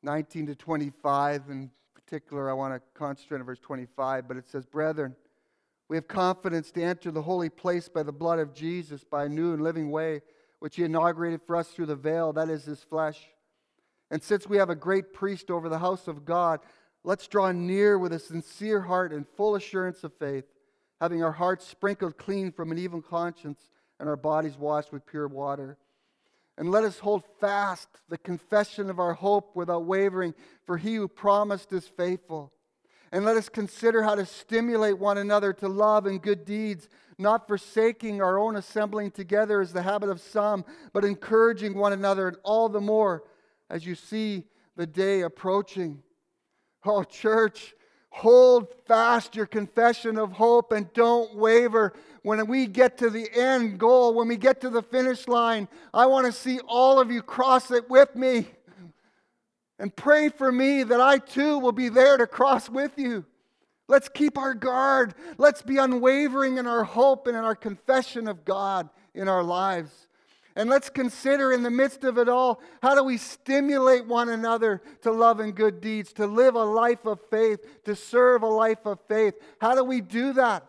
19 0.06 0.48
to 0.48 0.56
25 0.56 1.50
and 1.50 1.70
particular, 2.06 2.50
I 2.50 2.54
want 2.54 2.74
to 2.74 2.82
concentrate 2.94 3.40
on 3.40 3.46
verse 3.46 3.60
25, 3.60 4.28
but 4.28 4.38
it 4.38 4.46
says, 4.48 4.66
Brethren, 4.66 5.16
we 5.90 5.98
have 5.98 6.08
confidence 6.08 6.72
to 6.72 6.84
enter 6.84 7.12
the 7.12 7.22
holy 7.22 7.50
place 7.50 7.90
by 7.90 8.04
the 8.04 8.12
blood 8.12 8.40
of 8.40 8.54
Jesus, 8.54 9.04
by 9.04 9.26
a 9.26 9.30
new 9.30 9.54
and 9.54 9.62
living 9.62 9.92
way, 9.92 10.22
which 10.60 10.76
he 10.76 10.84
inaugurated 10.84 11.42
for 11.46 11.56
us 11.56 11.70
through 11.70 11.88
the 11.88 11.96
veil, 11.96 12.34
that 12.34 12.50
is 12.50 12.66
his 12.66 12.84
flesh. 12.84 13.20
And 14.10 14.22
since 14.22 14.48
we 14.48 14.58
have 14.58 14.70
a 14.70 14.76
great 14.76 15.14
priest 15.14 15.50
over 15.50 15.70
the 15.70 15.80
house 15.80 16.08
of 16.08 16.26
God, 16.26 16.60
let's 17.04 17.28
draw 17.28 17.52
near 17.52 17.98
with 17.98 18.14
a 18.14 18.20
sincere 18.20 18.82
heart 18.82 19.12
and 19.12 19.28
full 19.36 19.56
assurance 19.56 20.04
of 20.04 20.14
faith, 20.14 20.46
having 21.02 21.24
our 21.24 21.32
hearts 21.32 21.68
sprinkled 21.68 22.18
clean 22.18 22.52
from 22.52 22.72
an 22.72 22.78
evil 22.78 23.02
conscience 23.02 23.70
and 24.00 24.08
our 24.08 24.16
bodies 24.16 24.58
washed 24.58 24.92
with 24.92 25.06
pure 25.06 25.28
water. 25.28 25.78
And 26.58 26.70
let 26.70 26.84
us 26.84 27.00
hold 27.00 27.24
fast 27.40 27.90
the 28.10 28.18
confession 28.18 28.90
of 28.90 29.00
our 29.00 29.14
hope 29.14 29.56
without 29.56 29.86
wavering, 29.86 30.36
for 30.66 30.78
he 30.78 30.96
who 30.96 31.08
promised 31.08 31.74
is 31.74 31.88
faithful. 31.88 32.54
And 33.12 33.26
let 33.26 33.38
us 33.38 33.50
consider 33.50 34.04
how 34.04 34.16
to 34.16 34.26
stimulate 34.26 34.98
one 34.98 35.18
another 35.18 35.54
to 35.54 35.68
love 35.68 36.06
and 36.06 36.22
good 36.22 36.46
deeds, 36.46 36.90
not 37.18 37.48
forsaking 37.48 38.22
our 38.22 38.40
own 38.40 38.56
assembling 38.56 39.12
together 39.12 39.62
as 39.62 39.74
the 39.74 39.84
habit 39.84 40.10
of 40.10 40.20
some, 40.20 40.66
but 40.94 41.06
encouraging 41.06 41.78
one 41.78 41.94
another, 41.94 42.28
and 42.28 42.38
all 42.44 42.70
the 42.70 42.82
more 42.82 43.24
as 43.70 43.86
you 43.86 43.96
see 43.96 44.46
the 44.76 44.88
day 44.88 45.22
approaching. 45.22 46.02
Oh, 46.86 47.04
church, 47.04 47.76
hold 48.14 48.68
fast 48.88 49.36
your 49.36 49.48
confession 49.48 50.20
of 50.20 50.32
hope 50.32 50.72
and 50.72 50.92
don't 50.94 51.36
waver. 51.36 51.94
When 52.22 52.46
we 52.46 52.68
get 52.68 53.00
to 53.00 53.10
the 53.10 53.28
end 53.34 53.80
goal, 53.80 54.14
when 54.14 54.28
we 54.28 54.38
get 54.38 54.62
to 54.62 54.70
the 54.70 54.84
finish 54.84 55.28
line, 55.28 55.68
I 55.94 56.06
want 56.06 56.28
to 56.28 56.32
see 56.32 56.60
all 56.68 57.00
of 57.00 57.12
you 57.12 57.24
cross 57.24 57.72
it 57.72 57.90
with 57.90 58.16
me. 58.16 58.46
And 59.80 59.94
pray 59.94 60.30
for 60.30 60.52
me 60.52 60.84
that 60.84 61.02
I 61.02 61.18
too 61.18 61.58
will 61.58 61.72
be 61.72 61.90
there 61.90 62.16
to 62.18 62.28
cross 62.28 62.70
with 62.70 62.92
you. 62.98 63.26
Let's 63.88 64.10
keep 64.10 64.38
our 64.38 64.54
guard. 64.54 65.16
Let's 65.40 65.64
be 65.64 65.78
unwavering 65.78 66.60
in 66.60 66.68
our 66.68 66.84
hope 66.84 67.26
and 67.26 67.36
in 67.36 67.44
our 67.44 67.56
confession 67.56 68.28
of 68.28 68.46
God 68.46 68.90
in 69.16 69.28
our 69.28 69.44
lives. 69.44 70.08
And 70.56 70.70
let's 70.70 70.90
consider 70.90 71.52
in 71.52 71.64
the 71.64 71.72
midst 71.72 72.04
of 72.04 72.18
it 72.18 72.30
all 72.30 72.62
how 72.82 72.94
do 72.94 73.04
we 73.04 73.18
stimulate 73.18 74.06
one 74.06 74.30
another 74.30 74.84
to 75.02 75.12
love 75.12 75.40
and 75.40 75.56
good 75.56 75.82
deeds, 75.82 76.14
to 76.14 76.28
live 76.28 76.56
a 76.56 76.64
life 76.64 77.06
of 77.06 77.20
faith, 77.32 77.84
to 77.86 77.96
serve 77.96 78.44
a 78.44 78.48
life 78.48 78.86
of 78.86 79.00
faith. 79.08 79.34
How 79.60 79.74
do 79.74 79.84
we 79.84 80.00
do 80.00 80.34
that? 80.34 80.68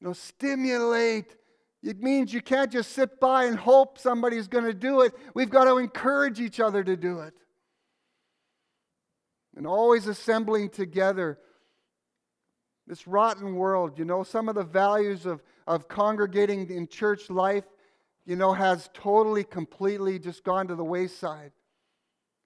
You 0.00 0.08
know, 0.08 0.12
stimulate. 0.12 1.34
It 1.82 2.02
means 2.02 2.34
you 2.34 2.42
can't 2.42 2.70
just 2.70 2.92
sit 2.92 3.18
by 3.20 3.44
and 3.44 3.56
hope 3.56 3.98
somebody's 3.98 4.48
going 4.48 4.64
to 4.64 4.74
do 4.74 5.00
it. 5.00 5.14
We've 5.34 5.50
got 5.50 5.64
to 5.64 5.78
encourage 5.78 6.38
each 6.38 6.60
other 6.60 6.84
to 6.84 6.96
do 6.96 7.20
it. 7.20 7.34
And 9.56 9.66
always 9.66 10.06
assembling 10.06 10.68
together. 10.68 11.38
This 12.86 13.06
rotten 13.06 13.54
world, 13.54 13.98
you 13.98 14.04
know, 14.04 14.22
some 14.22 14.50
of 14.50 14.54
the 14.54 14.62
values 14.62 15.24
of, 15.24 15.42
of 15.66 15.88
congregating 15.88 16.68
in 16.70 16.86
church 16.86 17.30
life 17.30 17.64
you 18.26 18.36
know, 18.36 18.52
has 18.52 18.90
totally, 18.92 19.44
completely 19.44 20.18
just 20.18 20.42
gone 20.44 20.66
to 20.68 20.74
the 20.74 20.84
wayside. 20.84 21.52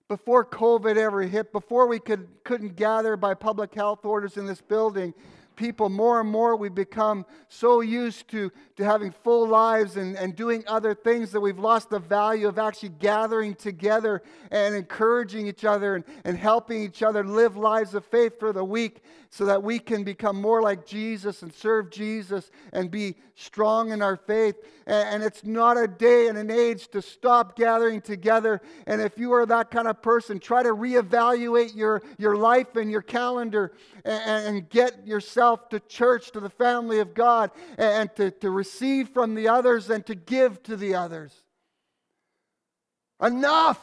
Before 0.09 0.45
COVID 0.45 0.97
ever 0.97 1.23
hit, 1.23 1.53
before 1.53 1.87
we 1.87 1.99
could, 1.99 2.29
couldn't 2.45 2.77
gather 2.77 3.17
by 3.17 3.35
public 3.35 3.75
health 3.75 4.05
orders 4.05 4.37
in 4.37 4.45
this 4.45 4.61
building, 4.61 5.15
people, 5.61 5.91
more 5.91 6.21
and 6.21 6.31
more 6.31 6.57
we 6.57 6.71
become 6.71 7.27
so 7.49 7.83
used 7.83 8.29
to, 8.29 8.51
to 8.77 8.83
having 8.83 9.13
full 9.13 9.47
lives 9.47 9.99
and, 9.99 10.17
and 10.17 10.35
doing 10.35 10.65
other 10.67 10.95
things 10.95 11.31
that 11.33 11.41
we've 11.41 11.59
lost 11.59 11.91
the 11.91 11.99
value 11.99 12.49
of 12.49 12.59
actually 12.59 12.89
gathering 12.89 13.55
together 13.55 14.23
and 14.51 14.75
encouraging 14.75 15.47
each 15.47 15.67
other 15.67 15.97
and, 15.97 16.05
and 16.25 16.39
helping 16.39 16.83
each 16.83 17.03
other 17.03 17.23
live 17.23 17.59
lives 17.59 17.95
of 17.95 18.07
faith 18.07 18.41
for 18.41 18.55
the 18.55 18.65
week 18.65 19.03
so 19.29 19.45
that 19.45 19.63
we 19.63 19.79
can 19.79 20.03
become 20.03 20.41
more 20.41 20.63
like 20.63 20.87
Jesus 20.87 21.43
and 21.43 21.53
serve 21.53 21.91
Jesus 21.91 22.51
and 22.73 22.91
be 22.91 23.17
strong 23.35 23.93
in 23.93 24.03
our 24.03 24.17
faith. 24.17 24.57
And, 24.87 25.09
and 25.09 25.23
it's 25.23 25.45
not 25.45 25.77
a 25.77 25.87
day 25.87 26.29
and 26.29 26.39
an 26.39 26.51
age 26.51 26.89
to 26.89 27.03
stop 27.03 27.55
gathering 27.55 28.01
together. 28.01 28.63
And 28.87 29.01
if 29.01 29.19
you 29.19 29.33
are 29.33 29.47
that 29.47 29.71
kind 29.71 29.89
of 29.89 30.01
person, 30.01 30.41
try 30.41 30.63
to 30.63 30.71
reevaluate 30.71 31.77
your, 31.77 32.03
your 32.19 32.37
life 32.37 32.77
and 32.77 32.91
your 32.91 33.03
calendar 33.03 33.73
and, 34.05 34.47
and 34.47 34.69
get 34.71 35.07
yourself 35.07 35.50
to 35.57 35.81
church, 35.81 36.33
to 36.33 36.41
the 36.41 36.51
family 36.51 36.99
of 36.99 37.15
God, 37.15 37.51
and, 37.79 38.11
and 38.11 38.17
to, 38.17 38.31
to 38.41 38.51
receive 38.51 39.11
from 39.11 39.35
the 39.35 39.49
others 39.49 39.91
and 39.91 40.05
to 40.07 40.15
give 40.15 40.63
to 40.65 40.77
the 40.77 40.95
others. 40.95 41.33
Enough! 43.23 43.79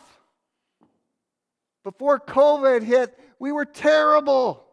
Before 1.84 2.20
COVID 2.20 2.84
hit, 2.84 3.18
we 3.40 3.52
were 3.52 3.66
terrible. 3.66 4.66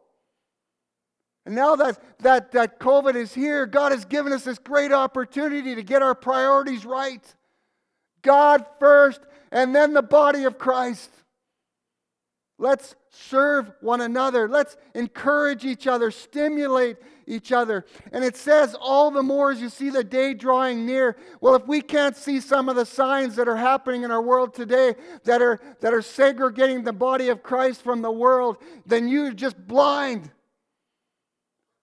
And 1.47 1.55
now 1.55 1.77
that, 1.77 2.01
that, 2.21 2.53
that 2.53 2.81
COVID 2.81 3.15
is 3.15 3.35
here, 3.35 3.67
God 3.67 3.93
has 3.93 4.05
given 4.05 4.33
us 4.33 4.45
this 4.45 4.59
great 4.59 4.93
opportunity 4.93 5.75
to 5.75 5.83
get 5.83 6.03
our 6.03 6.15
priorities 6.15 6.85
right. 6.85 7.23
God 8.23 8.65
first, 8.81 9.21
and 9.53 9.75
then 9.75 9.93
the 9.93 10.03
body 10.03 10.45
of 10.45 10.59
Christ. 10.59 11.11
Let's 12.59 12.95
serve 13.11 13.73
one 13.81 14.01
another. 14.01 14.49
Let's 14.49 14.77
encourage 14.95 15.65
each 15.65 15.87
other, 15.89 16.11
stimulate 16.11 16.99
each 17.27 17.51
other. 17.51 17.85
And 18.13 18.25
it 18.25 18.37
says, 18.37 18.77
all 18.81 19.11
the 19.11 19.23
more 19.23 19.51
as 19.51 19.61
you 19.61 19.69
see 19.69 19.91
the 19.91 20.05
day 20.05 20.35
drawing 20.35 20.87
near. 20.87 21.17
Well, 21.41 21.57
if 21.57 21.67
we 21.67 21.81
can't 21.81 22.17
see 22.17 22.41
some 22.41 22.69
of 22.69 22.77
the 22.77 22.87
signs 22.87 23.35
that 23.37 23.49
are 23.49 23.57
happening 23.57 24.05
in 24.05 24.13
our 24.13 24.23
world 24.23 24.55
today 24.55 24.95
that 25.25 25.43
are, 25.43 25.61
that 25.81 25.93
are 25.93 26.03
segregating 26.03 26.85
the 26.85 26.93
body 26.93 27.29
of 27.29 27.43
Christ 27.43 27.83
from 27.83 28.03
the 28.03 28.13
world, 28.13 28.59
then 28.87 29.09
you're 29.09 29.33
just 29.33 29.59
blind. 29.67 30.31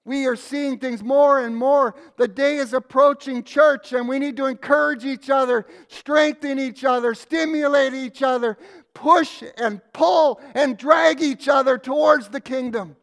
We 0.04 0.26
are 0.26 0.36
seeing 0.36 0.80
things 0.80 1.04
more 1.04 1.42
and 1.42 1.56
more. 1.56 1.94
The 2.18 2.28
day 2.28 2.56
is 2.56 2.74
approaching, 2.74 3.44
church, 3.44 3.94
and 3.94 4.10
we 4.10 4.18
need 4.18 4.36
to 4.38 4.48
encourage 4.48 5.06
each 5.06 5.30
other, 5.30 5.68
strengthen 5.90 6.58
each 6.58 6.84
other, 6.84 7.14
stimulate 7.14 7.94
each 7.94 8.24
other, 8.24 8.58
push 8.94 9.44
and 9.58 9.82
pull 9.94 10.42
and 10.54 10.78
drag 10.78 11.22
each 11.22 11.48
other 11.48 11.78
towards 11.78 12.30
the 12.30 12.42
kingdom. 12.42 12.96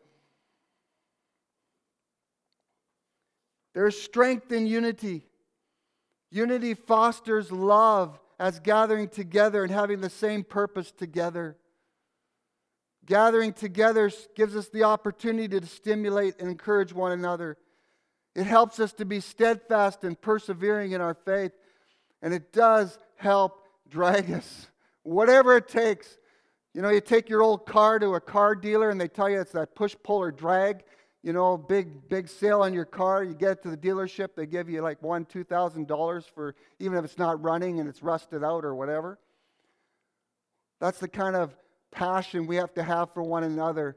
There's 3.74 4.00
strength 4.00 4.50
in 4.50 4.66
unity. 4.66 5.26
Unity 6.30 6.74
fosters 6.74 7.52
love 7.52 8.18
as 8.38 8.60
gathering 8.60 9.08
together 9.08 9.62
and 9.62 9.72
having 9.72 10.00
the 10.00 10.10
same 10.10 10.44
purpose 10.44 10.90
together. 10.90 11.56
Gathering 13.06 13.52
together 13.52 14.10
gives 14.36 14.54
us 14.54 14.68
the 14.68 14.84
opportunity 14.84 15.60
to 15.60 15.66
stimulate 15.66 16.38
and 16.38 16.50
encourage 16.50 16.92
one 16.92 17.12
another. 17.12 17.56
It 18.34 18.44
helps 18.44 18.78
us 18.78 18.92
to 18.94 19.04
be 19.04 19.20
steadfast 19.20 20.04
and 20.04 20.20
persevering 20.20 20.92
in 20.92 21.00
our 21.00 21.14
faith, 21.14 21.52
and 22.20 22.34
it 22.34 22.52
does 22.52 22.98
help 23.16 23.66
drag 23.88 24.30
us, 24.30 24.66
whatever 25.08 25.56
it 25.56 25.68
takes. 25.68 26.18
You 26.74 26.82
know, 26.82 26.90
you 26.90 27.00
take 27.00 27.28
your 27.28 27.42
old 27.42 27.66
car 27.66 27.98
to 27.98 28.14
a 28.14 28.20
car 28.20 28.54
dealer 28.54 28.90
and 28.90 29.00
they 29.00 29.08
tell 29.08 29.28
you 29.28 29.40
it's 29.40 29.52
that 29.52 29.74
push, 29.74 29.96
pull, 30.04 30.18
or 30.18 30.30
drag. 30.30 30.84
You 31.22 31.32
know, 31.32 31.58
big, 31.58 32.08
big 32.08 32.28
sale 32.28 32.62
on 32.62 32.72
your 32.72 32.84
car. 32.84 33.24
You 33.24 33.34
get 33.34 33.50
it 33.50 33.62
to 33.62 33.70
the 33.70 33.76
dealership, 33.76 34.28
they 34.36 34.46
give 34.46 34.68
you 34.68 34.82
like 34.82 35.02
one, 35.02 35.24
two 35.24 35.44
thousand 35.44 35.88
dollars 35.88 36.24
for 36.32 36.54
even 36.78 36.96
if 36.98 37.04
it's 37.04 37.18
not 37.18 37.42
running 37.42 37.80
and 37.80 37.88
it's 37.88 38.02
rusted 38.02 38.44
out 38.44 38.64
or 38.64 38.74
whatever. 38.74 39.18
That's 40.80 40.98
the 40.98 41.08
kind 41.08 41.34
of 41.34 41.56
passion 41.90 42.46
we 42.46 42.56
have 42.56 42.74
to 42.74 42.82
have 42.82 43.12
for 43.12 43.22
one 43.22 43.44
another, 43.44 43.96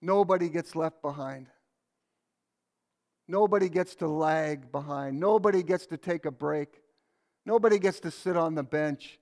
nobody 0.00 0.48
gets 0.48 0.76
left 0.76 1.02
behind. 1.02 1.48
Nobody 3.26 3.68
gets 3.68 3.94
to 3.96 4.08
lag 4.08 4.72
behind. 4.72 5.18
Nobody 5.18 5.62
gets 5.62 5.86
to 5.86 5.96
take 5.96 6.26
a 6.26 6.32
break. 6.32 6.80
Nobody 7.46 7.78
gets 7.78 8.00
to 8.00 8.10
sit 8.10 8.36
on 8.36 8.54
the 8.54 8.64
bench. 8.64 9.19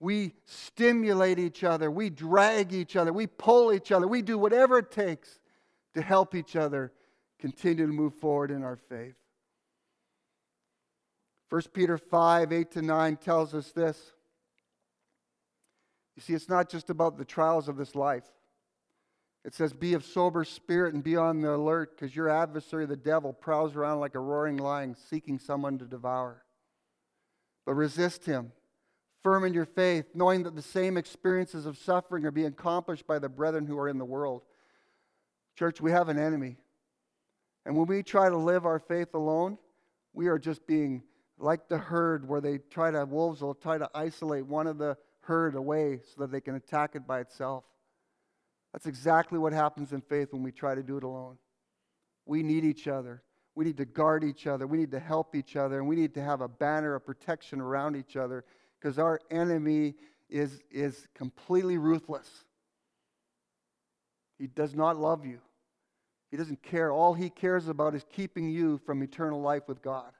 We 0.00 0.34
stimulate 0.44 1.38
each 1.38 1.64
other. 1.64 1.90
We 1.90 2.10
drag 2.10 2.72
each 2.72 2.94
other. 2.94 3.12
We 3.12 3.26
pull 3.26 3.72
each 3.72 3.90
other. 3.90 4.06
We 4.06 4.22
do 4.22 4.38
whatever 4.38 4.78
it 4.78 4.90
takes 4.90 5.40
to 5.94 6.02
help 6.02 6.34
each 6.34 6.54
other 6.54 6.92
continue 7.38 7.86
to 7.86 7.92
move 7.92 8.14
forward 8.14 8.50
in 8.50 8.62
our 8.62 8.76
faith. 8.76 9.16
1 11.50 11.62
Peter 11.72 11.98
5 11.98 12.52
8 12.52 12.70
to 12.72 12.82
9 12.82 13.16
tells 13.16 13.54
us 13.54 13.72
this. 13.72 14.12
You 16.14 16.22
see, 16.22 16.34
it's 16.34 16.48
not 16.48 16.68
just 16.68 16.90
about 16.90 17.16
the 17.16 17.24
trials 17.24 17.68
of 17.68 17.76
this 17.76 17.94
life. 17.94 18.24
It 19.44 19.54
says, 19.54 19.72
Be 19.72 19.94
of 19.94 20.04
sober 20.04 20.44
spirit 20.44 20.94
and 20.94 21.02
be 21.02 21.16
on 21.16 21.40
the 21.40 21.54
alert, 21.54 21.96
because 21.96 22.14
your 22.14 22.28
adversary, 22.28 22.86
the 22.86 22.96
devil, 22.96 23.32
prowls 23.32 23.76
around 23.76 24.00
like 24.00 24.14
a 24.14 24.20
roaring 24.20 24.56
lion, 24.56 24.94
seeking 25.08 25.38
someone 25.38 25.78
to 25.78 25.84
devour. 25.84 26.44
But 27.64 27.74
resist 27.74 28.26
him, 28.26 28.52
firm 29.22 29.44
in 29.44 29.52
your 29.52 29.64
faith, 29.64 30.06
knowing 30.14 30.42
that 30.44 30.54
the 30.54 30.62
same 30.62 30.96
experiences 30.96 31.66
of 31.66 31.76
suffering 31.76 32.24
are 32.24 32.30
being 32.30 32.48
accomplished 32.48 33.06
by 33.06 33.18
the 33.18 33.28
brethren 33.28 33.66
who 33.66 33.78
are 33.78 33.88
in 33.88 33.98
the 33.98 34.04
world. 34.04 34.42
Church, 35.56 35.80
we 35.80 35.90
have 35.90 36.08
an 36.08 36.18
enemy. 36.18 36.56
And 37.66 37.76
when 37.76 37.86
we 37.86 38.02
try 38.02 38.28
to 38.28 38.36
live 38.36 38.64
our 38.64 38.78
faith 38.78 39.14
alone, 39.14 39.58
we 40.12 40.28
are 40.28 40.38
just 40.38 40.66
being 40.66 41.02
like 41.38 41.68
the 41.68 41.78
herd 41.78 42.28
where 42.28 42.40
they 42.40 42.58
try 42.58 42.90
to, 42.90 43.04
wolves 43.04 43.42
will 43.42 43.54
try 43.54 43.78
to 43.78 43.88
isolate 43.94 44.46
one 44.46 44.66
of 44.66 44.78
the 44.78 44.96
herd 45.20 45.54
away 45.54 46.00
so 46.04 46.22
that 46.22 46.32
they 46.32 46.40
can 46.40 46.54
attack 46.54 46.94
it 46.94 47.06
by 47.06 47.20
itself. 47.20 47.64
That's 48.72 48.86
exactly 48.86 49.38
what 49.38 49.52
happens 49.52 49.92
in 49.92 50.00
faith 50.00 50.32
when 50.32 50.42
we 50.42 50.52
try 50.52 50.74
to 50.74 50.82
do 50.82 50.96
it 50.96 51.04
alone. 51.04 51.38
We 52.26 52.42
need 52.42 52.64
each 52.64 52.88
other. 52.88 53.22
We 53.54 53.64
need 53.64 53.76
to 53.78 53.84
guard 53.84 54.24
each 54.24 54.46
other. 54.46 54.66
We 54.66 54.78
need 54.78 54.92
to 54.92 55.00
help 55.00 55.34
each 55.34 55.56
other. 55.56 55.78
And 55.78 55.88
we 55.88 55.96
need 55.96 56.14
to 56.14 56.22
have 56.22 56.40
a 56.40 56.48
banner 56.48 56.94
of 56.94 57.04
protection 57.04 57.60
around 57.60 57.96
each 57.96 58.16
other 58.16 58.44
because 58.80 58.98
our 58.98 59.20
enemy 59.30 59.94
is, 60.28 60.60
is 60.70 61.06
completely 61.14 61.78
ruthless. 61.78 62.28
He 64.38 64.46
does 64.46 64.74
not 64.74 64.96
love 64.96 65.24
you, 65.26 65.40
he 66.30 66.36
doesn't 66.36 66.62
care. 66.62 66.92
All 66.92 67.14
he 67.14 67.30
cares 67.30 67.68
about 67.68 67.94
is 67.94 68.04
keeping 68.12 68.48
you 68.50 68.78
from 68.84 69.02
eternal 69.02 69.40
life 69.40 69.62
with 69.66 69.82
God. 69.82 70.12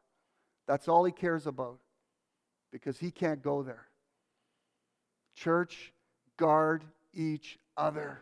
That's 0.67 0.89
all 0.89 1.05
he 1.05 1.13
cares 1.13 1.47
about 1.47 1.79
because 2.73 2.99
he 2.99 3.11
can't 3.11 3.43
go 3.43 3.63
there. 3.63 3.87
Church, 5.35 5.93
guard 6.37 6.85
each 7.15 7.59
other. 7.77 8.21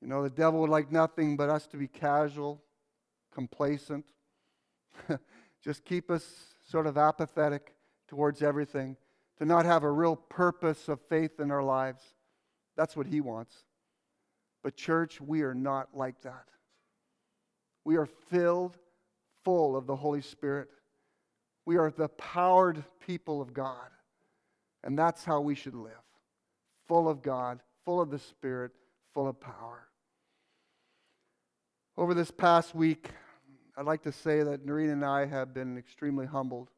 You 0.00 0.08
know, 0.08 0.22
the 0.22 0.30
devil 0.30 0.60
would 0.60 0.70
like 0.70 0.92
nothing 0.92 1.36
but 1.36 1.48
us 1.48 1.66
to 1.68 1.78
be 1.78 1.88
casual, 1.88 2.62
complacent, 3.32 4.04
just 5.64 5.84
keep 5.84 6.10
us 6.10 6.54
sort 6.68 6.86
of 6.86 6.96
apathetic 6.96 7.74
towards 8.08 8.42
everything, 8.42 8.96
to 9.38 9.44
not 9.44 9.64
have 9.64 9.82
a 9.82 9.90
real 9.90 10.16
purpose 10.16 10.88
of 10.88 11.00
faith 11.08 11.40
in 11.40 11.50
our 11.50 11.62
lives. 11.62 12.02
That's 12.76 12.96
what 12.96 13.06
he 13.06 13.20
wants. 13.20 13.54
But, 14.62 14.76
church, 14.76 15.20
we 15.20 15.42
are 15.42 15.54
not 15.54 15.88
like 15.94 16.20
that. 16.22 16.44
We 17.84 17.96
are 17.96 18.06
filled 18.06 18.78
full 19.44 19.76
of 19.76 19.86
the 19.86 19.96
Holy 19.96 20.22
Spirit. 20.22 20.68
We 21.66 21.76
are 21.76 21.90
the 21.90 22.08
powered 22.08 22.82
people 23.00 23.40
of 23.40 23.52
God. 23.52 23.88
And 24.82 24.98
that's 24.98 25.24
how 25.24 25.40
we 25.40 25.54
should 25.54 25.74
live 25.74 25.92
full 26.86 27.08
of 27.08 27.22
God, 27.22 27.60
full 27.84 28.00
of 28.00 28.10
the 28.10 28.18
Spirit, 28.18 28.72
full 29.14 29.26
of 29.26 29.40
power. 29.40 29.88
Over 31.96 32.12
this 32.12 32.30
past 32.30 32.74
week, 32.74 33.08
I'd 33.76 33.86
like 33.86 34.02
to 34.02 34.12
say 34.12 34.44
that 34.44 34.64
Noreen 34.64 34.90
and 34.90 35.04
I 35.04 35.26
have 35.26 35.52
been 35.52 35.76
extremely 35.76 36.26
humbled 36.26 36.70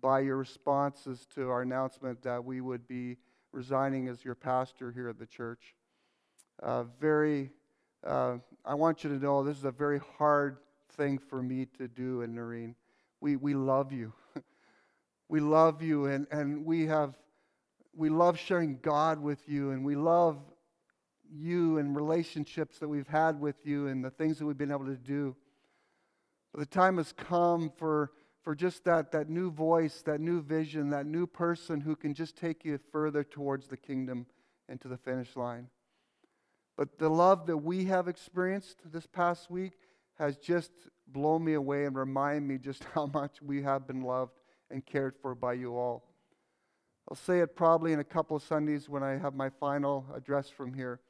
by 0.00 0.20
your 0.20 0.38
responses 0.38 1.26
to 1.34 1.50
our 1.50 1.60
announcement 1.60 2.22
that 2.22 2.42
we 2.42 2.62
would 2.62 2.88
be 2.88 3.18
resigning 3.52 4.08
as 4.08 4.24
your 4.24 4.34
pastor 4.34 4.90
here 4.90 5.10
at 5.10 5.18
the 5.18 5.26
church. 5.26 5.74
Uh, 6.62 6.84
very, 6.98 7.50
uh, 8.02 8.36
I 8.64 8.72
want 8.72 9.04
you 9.04 9.10
to 9.10 9.16
know 9.16 9.44
this 9.44 9.58
is 9.58 9.64
a 9.64 9.70
very 9.70 10.00
hard 10.16 10.56
thing 10.92 11.18
for 11.18 11.42
me 11.42 11.66
to 11.76 11.86
do 11.86 12.22
and 12.22 12.34
Noreen. 12.34 12.76
We, 13.20 13.36
we 13.36 13.52
love 13.52 13.92
you. 13.92 14.14
we 15.28 15.40
love 15.40 15.82
you, 15.82 16.06
and, 16.06 16.26
and 16.30 16.64
we 16.64 16.86
have 16.86 17.14
we 17.94 18.08
love 18.08 18.38
sharing 18.38 18.78
God 18.80 19.20
with 19.20 19.46
you, 19.48 19.70
and 19.70 19.84
we 19.84 19.96
love 19.96 20.38
you 21.30 21.78
and 21.78 21.96
relationships 21.96 22.78
that 22.78 22.88
we've 22.88 23.08
had 23.08 23.40
with 23.40 23.66
you 23.66 23.88
and 23.88 24.04
the 24.04 24.10
things 24.10 24.38
that 24.38 24.46
we've 24.46 24.58
been 24.58 24.70
able 24.70 24.86
to 24.86 24.96
do. 24.96 25.34
The 26.56 26.64
time 26.64 26.96
has 26.96 27.12
come 27.12 27.70
for, 27.76 28.12
for 28.42 28.54
just 28.54 28.84
that, 28.84 29.12
that 29.12 29.28
new 29.28 29.50
voice, 29.50 30.00
that 30.06 30.20
new 30.20 30.40
vision, 30.40 30.88
that 30.90 31.04
new 31.04 31.26
person 31.26 31.82
who 31.82 31.94
can 31.94 32.14
just 32.14 32.34
take 32.34 32.64
you 32.64 32.80
further 32.90 33.22
towards 33.22 33.68
the 33.68 33.76
kingdom 33.76 34.26
and 34.66 34.80
to 34.80 34.88
the 34.88 34.96
finish 34.96 35.36
line. 35.36 35.68
But 36.76 36.98
the 36.98 37.10
love 37.10 37.46
that 37.46 37.58
we 37.58 37.84
have 37.86 38.08
experienced 38.08 38.78
this 38.90 39.06
past 39.06 39.50
week 39.50 39.72
has 40.18 40.38
just 40.38 40.72
blown 41.06 41.44
me 41.44 41.54
away 41.54 41.84
and 41.84 41.94
remind 41.94 42.48
me 42.48 42.56
just 42.56 42.84
how 42.94 43.06
much 43.06 43.42
we 43.42 43.62
have 43.62 43.86
been 43.86 44.00
loved 44.00 44.32
and 44.70 44.84
cared 44.84 45.14
for 45.20 45.34
by 45.34 45.52
you 45.52 45.76
all. 45.76 46.04
I'll 47.08 47.16
say 47.16 47.40
it 47.40 47.54
probably 47.54 47.92
in 47.92 48.00
a 48.00 48.04
couple 48.04 48.36
of 48.36 48.42
Sundays 48.42 48.88
when 48.88 49.02
I 49.02 49.18
have 49.18 49.34
my 49.34 49.50
final 49.50 50.06
address 50.14 50.48
from 50.48 50.72
here. 50.72 51.00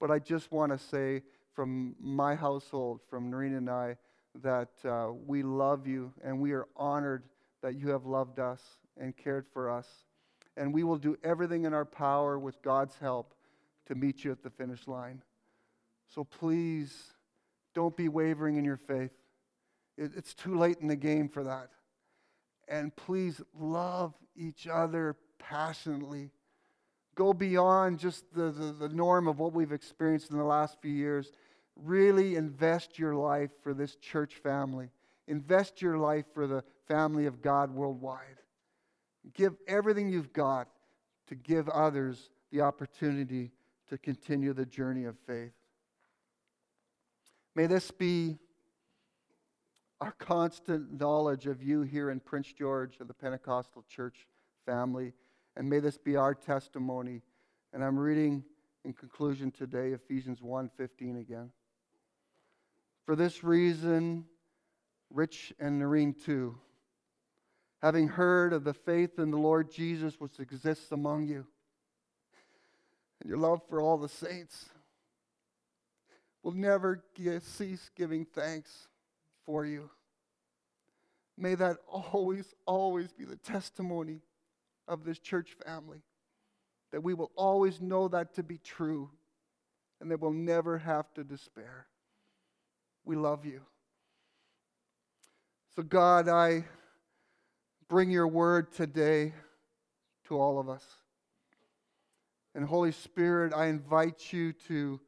But 0.00 0.10
I 0.10 0.18
just 0.18 0.50
want 0.50 0.72
to 0.72 0.78
say 0.78 1.22
from 1.54 1.94
my 2.00 2.34
household, 2.34 3.00
from 3.08 3.30
Noreen 3.30 3.54
and 3.54 3.70
I, 3.70 3.96
that 4.42 4.70
uh, 4.84 5.08
we 5.26 5.42
love 5.42 5.86
you 5.86 6.12
and 6.22 6.40
we 6.40 6.52
are 6.52 6.68
honored 6.76 7.24
that 7.62 7.74
you 7.74 7.88
have 7.88 8.06
loved 8.06 8.38
us 8.38 8.62
and 8.98 9.16
cared 9.16 9.46
for 9.52 9.70
us. 9.70 9.86
And 10.56 10.72
we 10.72 10.84
will 10.84 10.96
do 10.96 11.16
everything 11.22 11.64
in 11.64 11.74
our 11.74 11.84
power 11.84 12.38
with 12.38 12.60
God's 12.62 12.96
help 12.98 13.34
to 13.86 13.94
meet 13.94 14.24
you 14.24 14.30
at 14.30 14.42
the 14.42 14.50
finish 14.50 14.86
line. 14.86 15.22
So 16.14 16.24
please 16.24 17.12
don't 17.74 17.96
be 17.96 18.08
wavering 18.08 18.56
in 18.56 18.64
your 18.64 18.76
faith. 18.76 19.12
It, 19.96 20.12
it's 20.16 20.34
too 20.34 20.56
late 20.56 20.78
in 20.80 20.88
the 20.88 20.96
game 20.96 21.28
for 21.28 21.44
that. 21.44 21.70
And 22.68 22.94
please 22.94 23.40
love 23.58 24.14
each 24.36 24.66
other 24.66 25.16
passionately. 25.38 26.30
Go 27.14 27.32
beyond 27.32 27.98
just 27.98 28.32
the, 28.32 28.50
the, 28.50 28.72
the, 28.72 28.88
norm 28.88 29.26
of 29.28 29.38
what 29.38 29.52
we've 29.52 29.72
experienced 29.72 30.30
in 30.30 30.38
the 30.38 30.44
last 30.44 30.80
few 30.80 30.92
years. 30.92 31.32
Really 31.82 32.36
invest 32.36 32.98
your 32.98 33.14
life 33.14 33.50
for 33.62 33.72
this 33.74 33.96
church 33.96 34.34
family. 34.36 34.90
Invest 35.26 35.80
your 35.80 35.96
life 35.96 36.26
for 36.34 36.46
the 36.46 36.64
family 36.86 37.26
of 37.26 37.40
God 37.40 37.70
worldwide. 37.70 38.40
Give 39.34 39.54
everything 39.66 40.08
you've 40.08 40.32
got 40.32 40.68
to 41.28 41.34
give 41.34 41.68
others 41.68 42.30
the 42.50 42.60
opportunity 42.62 43.52
to 43.88 43.96
continue 43.98 44.52
the 44.52 44.66
journey 44.66 45.04
of 45.04 45.16
faith. 45.26 45.52
May 47.54 47.66
this 47.66 47.90
be 47.90 48.38
our 50.00 50.12
constant 50.12 50.98
knowledge 50.98 51.46
of 51.46 51.62
you 51.62 51.82
here 51.82 52.10
in 52.10 52.20
Prince 52.20 52.52
George 52.52 52.98
of 53.00 53.08
the 53.08 53.14
Pentecostal 53.14 53.84
Church 53.88 54.26
family. 54.64 55.12
And 55.56 55.68
may 55.68 55.78
this 55.78 55.98
be 55.98 56.16
our 56.16 56.34
testimony. 56.34 57.22
And 57.72 57.84
I'm 57.84 57.98
reading 57.98 58.44
in 58.84 58.92
conclusion 58.92 59.50
today 59.50 59.92
Ephesians 59.92 60.40
1:15 60.40 61.20
again. 61.20 61.52
For 63.10 63.16
this 63.16 63.42
reason, 63.42 64.24
Rich 65.12 65.52
and 65.58 65.80
Noreen 65.80 66.14
too, 66.14 66.56
having 67.82 68.06
heard 68.06 68.52
of 68.52 68.62
the 68.62 68.72
faith 68.72 69.18
in 69.18 69.32
the 69.32 69.36
Lord 69.36 69.68
Jesus 69.68 70.20
which 70.20 70.38
exists 70.38 70.92
among 70.92 71.26
you, 71.26 71.44
and 73.20 73.28
your 73.28 73.36
love 73.36 73.62
for 73.68 73.80
all 73.80 73.98
the 73.98 74.08
saints, 74.08 74.66
will 76.44 76.52
never 76.52 77.02
cease 77.40 77.90
giving 77.96 78.26
thanks 78.26 78.86
for 79.44 79.66
you. 79.66 79.90
May 81.36 81.56
that 81.56 81.78
always, 81.88 82.54
always 82.64 83.10
be 83.10 83.24
the 83.24 83.38
testimony 83.38 84.20
of 84.86 85.02
this 85.02 85.18
church 85.18 85.56
family. 85.66 86.02
That 86.92 87.02
we 87.02 87.14
will 87.14 87.32
always 87.34 87.80
know 87.80 88.06
that 88.06 88.34
to 88.34 88.44
be 88.44 88.58
true 88.58 89.10
and 90.00 90.08
that 90.12 90.20
we'll 90.20 90.30
never 90.30 90.78
have 90.78 91.12
to 91.14 91.24
despair. 91.24 91.88
We 93.04 93.16
love 93.16 93.44
you. 93.44 93.60
So, 95.76 95.82
God, 95.82 96.28
I 96.28 96.64
bring 97.88 98.10
your 98.10 98.28
word 98.28 98.72
today 98.72 99.32
to 100.28 100.38
all 100.38 100.58
of 100.58 100.68
us. 100.68 100.84
And, 102.54 102.64
Holy 102.64 102.92
Spirit, 102.92 103.52
I 103.54 103.66
invite 103.66 104.32
you 104.32 104.52
to, 104.68 105.00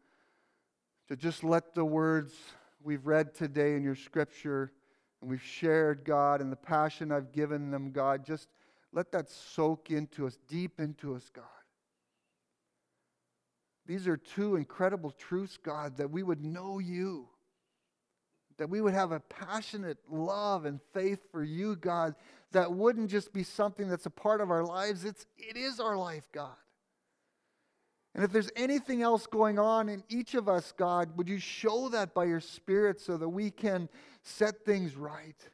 to 1.09 1.17
just 1.17 1.45
let 1.45 1.75
the 1.75 1.85
words 1.85 2.35
we've 2.83 3.07
read 3.07 3.35
today 3.35 3.75
in 3.75 3.83
your 3.83 3.97
scripture 3.97 4.73
and 5.21 5.31
we've 5.31 5.43
shared, 5.43 6.05
God, 6.05 6.41
and 6.41 6.51
the 6.51 6.57
passion 6.57 7.13
I've 7.13 7.33
given 7.33 7.71
them, 7.71 7.93
God, 7.93 8.25
just 8.25 8.49
let 8.93 9.13
that 9.13 9.31
soak 9.31 9.91
into 9.91 10.27
us, 10.27 10.37
deep 10.49 10.81
into 10.81 11.15
us, 11.15 11.31
God. 11.33 11.45
These 13.87 14.07
are 14.07 14.17
two 14.17 14.57
incredible 14.57 15.11
truths, 15.11 15.57
God, 15.57 15.97
that 15.97 16.11
we 16.11 16.23
would 16.23 16.45
know 16.45 16.79
you, 16.79 17.29
that 18.63 18.71
we 18.71 18.81
would 18.81 18.95
have 18.95 19.11
a 19.11 19.19
passionate 19.19 19.99
love 20.09 20.67
and 20.67 20.79
faith 20.95 21.19
for 21.33 21.43
you, 21.43 21.75
God, 21.75 22.15
that 22.53 22.73
wouldn't 22.73 23.11
just 23.11 23.33
be 23.33 23.43
something 23.43 23.89
that's 23.89 24.07
a 24.07 24.11
part 24.11 24.41
of 24.41 24.53
our 24.53 24.63
lives, 24.63 25.05
it's, 25.05 25.27
it 25.37 25.57
is 25.57 25.81
our 25.81 25.97
life, 25.97 26.29
God. 26.31 26.55
And 28.15 28.23
if 28.23 28.31
there's 28.31 28.53
anything 28.55 29.03
else 29.03 29.27
going 29.27 29.59
on 29.59 29.89
in 29.89 30.05
each 30.09 30.35
of 30.35 30.49
us, 30.49 30.73
God, 30.77 31.17
would 31.17 31.29
you 31.29 31.41
show 31.41 31.89
that 31.89 32.15
by 32.15 32.23
your 32.23 32.39
Spirit 32.39 33.01
so 33.01 33.17
that 33.17 33.29
we 33.29 33.51
can 33.51 33.89
set 34.23 34.65
things 34.65 34.95
right? 34.95 35.49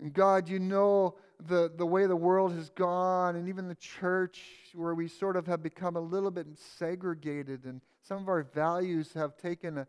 And 0.00 0.12
God, 0.12 0.48
you 0.48 0.58
know 0.58 1.14
the, 1.46 1.70
the 1.76 1.86
way 1.86 2.06
the 2.06 2.16
world 2.16 2.52
has 2.54 2.68
gone, 2.70 3.36
and 3.36 3.48
even 3.48 3.68
the 3.68 3.76
church, 3.76 4.42
where 4.74 4.96
we 4.96 5.06
sort 5.06 5.36
of 5.36 5.46
have 5.46 5.62
become 5.62 5.94
a 5.94 6.00
little 6.00 6.32
bit 6.32 6.48
segregated, 6.78 7.64
and 7.64 7.80
some 8.02 8.18
of 8.18 8.28
our 8.28 8.42
values 8.42 9.12
have 9.14 9.36
taken 9.36 9.78
a, 9.78 9.86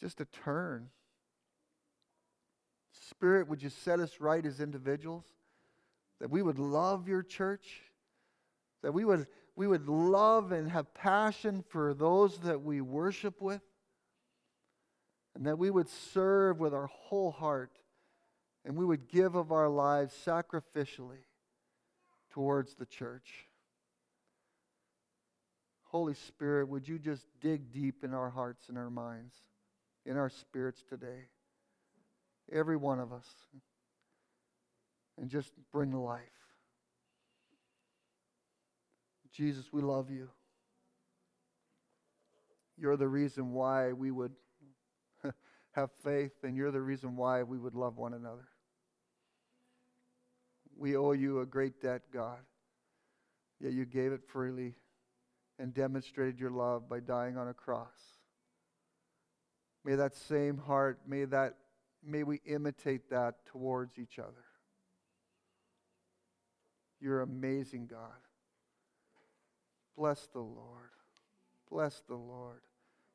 just 0.00 0.20
a 0.20 0.24
turn. 0.24 0.88
Spirit, 2.92 3.48
would 3.48 3.62
you 3.62 3.68
set 3.68 4.00
us 4.00 4.20
right 4.20 4.44
as 4.44 4.60
individuals? 4.60 5.24
That 6.20 6.30
we 6.30 6.42
would 6.42 6.58
love 6.58 7.08
your 7.08 7.22
church? 7.22 7.82
That 8.82 8.92
we 8.92 9.04
would, 9.04 9.26
we 9.56 9.66
would 9.66 9.88
love 9.88 10.52
and 10.52 10.70
have 10.70 10.92
passion 10.94 11.64
for 11.68 11.94
those 11.94 12.38
that 12.38 12.62
we 12.62 12.80
worship 12.80 13.40
with? 13.40 13.62
And 15.34 15.46
that 15.46 15.58
we 15.58 15.70
would 15.70 15.88
serve 15.88 16.60
with 16.60 16.74
our 16.74 16.86
whole 16.86 17.30
heart 17.30 17.72
and 18.64 18.76
we 18.76 18.84
would 18.84 19.08
give 19.08 19.34
of 19.34 19.52
our 19.52 19.68
lives 19.68 20.14
sacrificially 20.26 21.24
towards 22.30 22.74
the 22.74 22.86
church. 22.86 23.46
Holy 25.84 26.14
Spirit, 26.14 26.68
would 26.68 26.86
you 26.86 26.98
just 26.98 27.26
dig 27.40 27.72
deep 27.72 28.04
in 28.04 28.14
our 28.14 28.30
hearts 28.30 28.68
and 28.68 28.78
our 28.78 28.90
minds, 28.90 29.34
in 30.06 30.16
our 30.16 30.30
spirits 30.30 30.82
today? 30.88 31.28
Every 32.52 32.76
one 32.76 33.00
of 33.00 33.12
us. 33.12 33.28
And 35.18 35.28
just 35.28 35.52
bring 35.72 35.92
life. 35.92 36.20
Jesus, 39.32 39.66
we 39.72 39.82
love 39.82 40.10
you. 40.10 40.28
You're 42.76 42.96
the 42.96 43.08
reason 43.08 43.52
why 43.52 43.92
we 43.92 44.10
would 44.10 44.32
have 45.72 45.90
faith, 46.02 46.32
and 46.42 46.56
you're 46.56 46.70
the 46.70 46.80
reason 46.80 47.16
why 47.16 47.42
we 47.42 47.58
would 47.58 47.74
love 47.74 47.98
one 47.98 48.14
another. 48.14 48.48
We 50.76 50.96
owe 50.96 51.12
you 51.12 51.40
a 51.40 51.46
great 51.46 51.82
debt, 51.82 52.02
God. 52.12 52.38
Yet 53.60 53.72
you 53.72 53.84
gave 53.84 54.12
it 54.12 54.22
freely, 54.26 54.74
and 55.58 55.74
demonstrated 55.74 56.40
your 56.40 56.50
love 56.50 56.88
by 56.88 57.00
dying 57.00 57.36
on 57.36 57.48
a 57.48 57.54
cross. 57.54 58.19
May 59.84 59.94
that 59.94 60.14
same 60.14 60.58
heart, 60.58 61.00
may 61.06 61.24
that 61.24 61.56
may 62.04 62.22
we 62.22 62.40
imitate 62.46 63.10
that 63.10 63.46
towards 63.46 63.98
each 63.98 64.18
other. 64.18 64.44
You're 67.00 67.22
amazing, 67.22 67.86
God. 67.86 68.00
Bless 69.96 70.26
the 70.32 70.40
Lord. 70.40 70.90
Bless 71.70 72.02
the 72.08 72.16
Lord, 72.16 72.62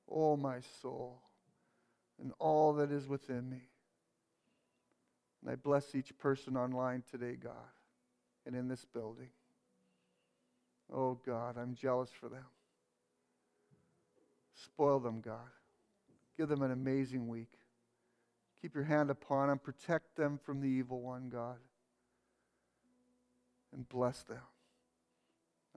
oh 0.10 0.38
my 0.38 0.60
soul, 0.82 1.22
and 2.22 2.32
all 2.40 2.74
that 2.76 2.90
is 2.90 3.06
within 3.08 3.50
me. 3.50 3.70
And 5.42 5.52
I 5.52 5.56
bless 5.56 5.94
each 5.94 6.18
person 6.18 6.56
online 6.56 7.04
today, 7.12 7.36
God, 7.36 7.52
and 8.46 8.56
in 8.56 8.70
this 8.70 8.86
building. 8.86 9.30
Oh 10.92 11.20
God, 11.26 11.58
I'm 11.58 11.76
jealous 11.76 12.10
for 12.18 12.30
them. 12.30 12.46
Spoil 14.54 15.00
them, 15.00 15.20
God. 15.20 15.52
Give 16.38 16.50
them 16.50 16.62
an 16.62 16.72
amazing 16.72 17.28
week. 17.28 17.52
Keep 18.62 18.76
your 18.76 18.84
hand 18.84 19.10
upon 19.10 19.50
them. 19.50 19.60
Protect 19.60 20.16
them 20.16 20.40
from 20.44 20.62
the 20.62 20.68
evil 20.68 21.02
one, 21.02 21.30
God. 21.30 21.58
And 23.74 23.88
bless 23.88 24.24
them. 24.24 24.42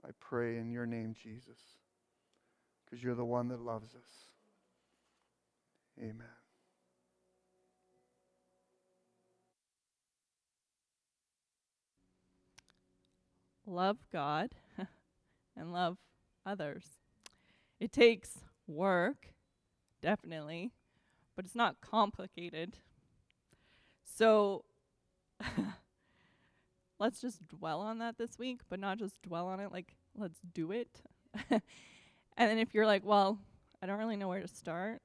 I 0.05 0.09
pray 0.19 0.57
in 0.57 0.71
your 0.71 0.85
name, 0.85 1.13
Jesus, 1.21 1.59
because 2.85 3.03
you're 3.03 3.15
the 3.15 3.25
one 3.25 3.49
that 3.49 3.59
loves 3.59 3.95
us. 3.95 4.33
Amen. 5.99 6.27
Love 13.65 13.97
God 14.11 14.49
and 15.55 15.71
love 15.71 15.97
others. 16.45 16.85
It 17.79 17.91
takes 17.91 18.39
work, 18.67 19.27
definitely, 20.01 20.71
but 21.35 21.45
it's 21.45 21.55
not 21.55 21.81
complicated. 21.81 22.77
So 24.03 24.65
let's 26.99 27.21
just 27.21 27.47
dwell 27.47 27.81
on 27.81 27.99
that 27.99 28.17
this 28.17 28.37
week, 28.37 28.61
but 28.69 28.79
not 28.79 28.99
just 28.99 29.21
dwell 29.21 29.47
on 29.47 29.59
it, 29.59 29.71
like, 29.71 29.95
let's 30.17 30.39
do 30.53 30.71
it. 30.71 31.01
and 31.49 31.61
then 32.37 32.57
if 32.57 32.73
you're 32.73 32.85
like, 32.85 33.05
well, 33.05 33.39
I 33.81 33.85
don't 33.85 33.99
really 33.99 34.17
know 34.17 34.27
where 34.27 34.41
to 34.41 34.47
start, 34.47 35.01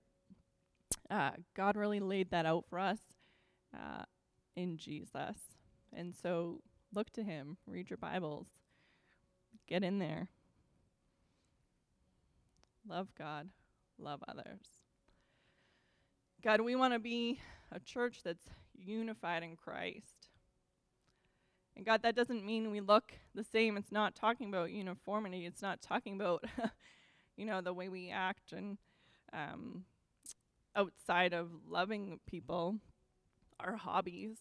uh, 1.10 1.30
God 1.54 1.76
really 1.76 2.00
laid 2.00 2.30
that 2.30 2.46
out 2.46 2.64
for 2.68 2.78
us 2.78 2.98
uh, 3.74 4.04
in 4.56 4.76
Jesus. 4.76 5.36
And 5.92 6.14
so 6.14 6.60
look 6.92 7.10
to 7.10 7.22
Him, 7.22 7.56
read 7.66 7.90
your 7.90 7.98
Bibles, 7.98 8.48
get 9.68 9.84
in 9.84 9.98
there. 9.98 10.28
Love 12.88 13.08
God, 13.16 13.48
love 13.98 14.22
others. 14.28 14.73
God, 16.44 16.60
we 16.60 16.76
want 16.76 16.92
to 16.92 16.98
be 16.98 17.40
a 17.72 17.80
church 17.80 18.20
that's 18.22 18.50
unified 18.74 19.42
in 19.42 19.56
Christ. 19.56 20.28
And 21.74 21.86
God, 21.86 22.02
that 22.02 22.14
doesn't 22.14 22.44
mean 22.44 22.70
we 22.70 22.82
look 22.82 23.12
the 23.34 23.42
same. 23.42 23.78
It's 23.78 23.90
not 23.90 24.14
talking 24.14 24.50
about 24.50 24.70
uniformity. 24.70 25.46
It's 25.46 25.62
not 25.62 25.80
talking 25.80 26.16
about, 26.16 26.44
you 27.38 27.46
know, 27.46 27.62
the 27.62 27.72
way 27.72 27.88
we 27.88 28.10
act 28.10 28.52
and 28.52 28.76
um, 29.32 29.84
outside 30.76 31.32
of 31.32 31.48
loving 31.66 32.20
people, 32.26 32.76
our 33.58 33.76
hobbies. 33.76 34.36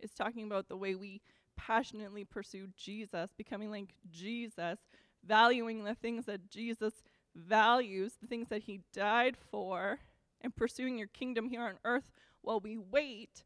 It's 0.00 0.14
talking 0.14 0.44
about 0.44 0.70
the 0.70 0.78
way 0.78 0.94
we 0.94 1.20
passionately 1.58 2.24
pursue 2.24 2.68
Jesus, 2.74 3.28
becoming 3.36 3.70
like 3.70 3.92
Jesus, 4.10 4.78
valuing 5.22 5.84
the 5.84 5.94
things 5.94 6.24
that 6.24 6.50
Jesus 6.50 6.94
values, 7.36 8.14
the 8.22 8.28
things 8.28 8.48
that 8.48 8.62
he 8.62 8.80
died 8.94 9.36
for, 9.50 9.98
and 10.44 10.54
pursuing 10.54 10.98
your 10.98 11.08
kingdom 11.08 11.48
here 11.48 11.62
on 11.62 11.78
earth 11.84 12.12
while 12.42 12.60
we 12.60 12.76
wait 12.76 13.42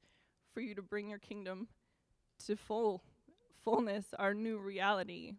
for 0.52 0.60
you 0.60 0.74
to 0.74 0.82
bring 0.82 1.08
your 1.08 1.20
kingdom 1.20 1.68
to 2.44 2.56
full 2.56 3.02
fullness, 3.64 4.06
our 4.18 4.34
new 4.34 4.58
reality. 4.58 5.32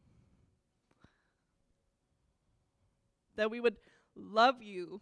That 3.35 3.51
we 3.51 3.59
would 3.59 3.77
love 4.15 4.61
you. 4.61 5.01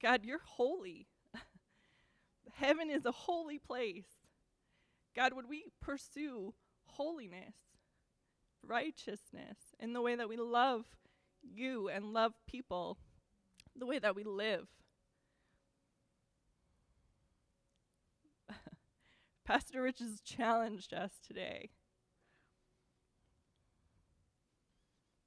God, 0.00 0.24
you're 0.24 0.42
holy. 0.44 1.06
Heaven 2.54 2.90
is 2.90 3.04
a 3.06 3.12
holy 3.12 3.58
place. 3.58 4.06
God, 5.14 5.34
would 5.34 5.48
we 5.48 5.64
pursue 5.80 6.54
holiness, 6.84 7.54
righteousness 8.66 9.58
in 9.78 9.92
the 9.92 10.00
way 10.00 10.14
that 10.14 10.28
we 10.28 10.36
love 10.36 10.84
you 11.42 11.88
and 11.88 12.12
love 12.12 12.32
people, 12.46 12.98
the 13.76 13.86
way 13.86 13.98
that 13.98 14.14
we 14.14 14.24
live? 14.24 14.66
Pastor 19.44 19.82
Rich 19.82 20.00
has 20.00 20.20
challenged 20.20 20.92
us 20.92 21.12
today. 21.26 21.70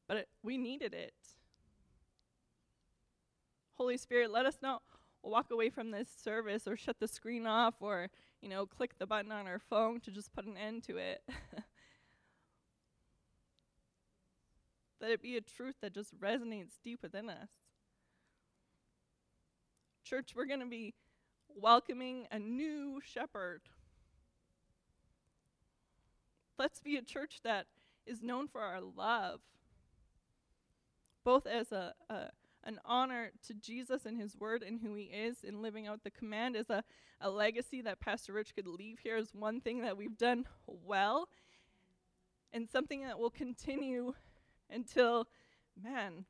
But 0.08 0.18
it, 0.18 0.30
we 0.44 0.58
needed 0.58 0.94
it. 0.94 1.14
Holy 3.78 3.98
Spirit, 3.98 4.32
let 4.32 4.46
us 4.46 4.60
not 4.62 4.82
walk 5.22 5.52
away 5.52 5.70
from 5.70 5.92
this 5.92 6.08
service 6.24 6.68
or 6.68 6.78
shut 6.78 6.98
the 7.00 7.08
screen 7.08 7.46
off 7.48 7.76
or, 7.80 8.10
you 8.42 8.50
know, 8.50 8.66
click 8.66 8.98
the 9.00 9.08
button 9.08 9.32
on 9.32 9.48
our 9.48 9.60
phone 9.60 10.00
to 10.02 10.12
just 10.12 10.34
put 10.34 10.46
an 10.46 10.56
end 10.58 10.84
to 10.84 10.98
it. 10.98 11.22
that 15.02 15.10
it 15.12 15.22
be 15.22 15.36
a 15.36 15.42
truth 15.42 15.76
that 15.82 15.94
just 15.94 16.18
resonates 16.20 16.80
deep 16.84 17.02
within 17.02 17.30
us. 17.30 17.50
Church, 20.06 20.34
we're 20.36 20.46
going 20.46 20.60
to 20.60 20.68
be 20.68 20.94
welcoming 21.56 22.28
a 22.32 22.38
new 22.38 23.02
shepherd. 23.04 23.62
Let's 26.60 26.80
be 26.80 26.96
a 26.96 27.02
church 27.02 27.40
that 27.44 27.66
is 28.06 28.22
known 28.22 28.48
for 28.48 28.62
our 28.62 28.82
love, 28.82 29.40
both 31.24 31.48
as 31.48 31.72
a, 31.72 31.96
a 32.10 32.28
an 32.64 32.80
honor 32.86 33.32
to 33.48 33.54
Jesus 33.54 34.06
and 34.06 34.20
his 34.20 34.36
word 34.38 34.64
and 34.64 34.80
who 34.82 34.96
he 34.96 35.06
is 35.06 35.44
in 35.44 35.62
living 35.62 35.88
out 35.88 36.04
the 36.04 36.12
command 36.12 36.56
as 36.56 36.70
a, 36.70 36.84
a 37.22 37.30
legacy 37.30 37.82
that 37.82 38.00
Pastor 38.00 38.34
Rich 38.34 38.56
could 38.56 38.68
leave 38.68 39.00
here 39.04 39.18
as 39.18 39.34
one 39.34 39.62
thing 39.62 39.82
that 39.82 39.98
we've 39.98 40.18
done 40.18 40.46
well 40.68 41.30
and 42.52 42.68
something 42.68 43.04
that 43.04 43.20
will 43.20 43.30
continue 43.30 44.14
until, 44.70 45.28
man, 45.82 46.26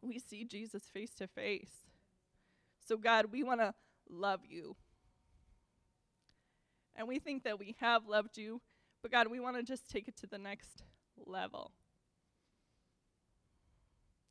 we 0.00 0.18
see 0.18 0.44
Jesus 0.44 0.84
face 0.92 1.14
to 1.14 1.28
face. 1.28 1.91
So, 2.86 2.96
God, 2.96 3.26
we 3.32 3.42
want 3.42 3.60
to 3.60 3.74
love 4.08 4.40
you. 4.48 4.76
And 6.94 7.08
we 7.08 7.18
think 7.18 7.44
that 7.44 7.58
we 7.58 7.76
have 7.80 8.06
loved 8.06 8.36
you 8.36 8.60
but 9.02 9.10
God, 9.10 9.26
we 9.28 9.40
want 9.40 9.56
to 9.56 9.62
just 9.64 9.90
take 9.90 10.06
it 10.06 10.16
to 10.18 10.26
the 10.26 10.38
next 10.38 10.84
level. 11.26 11.72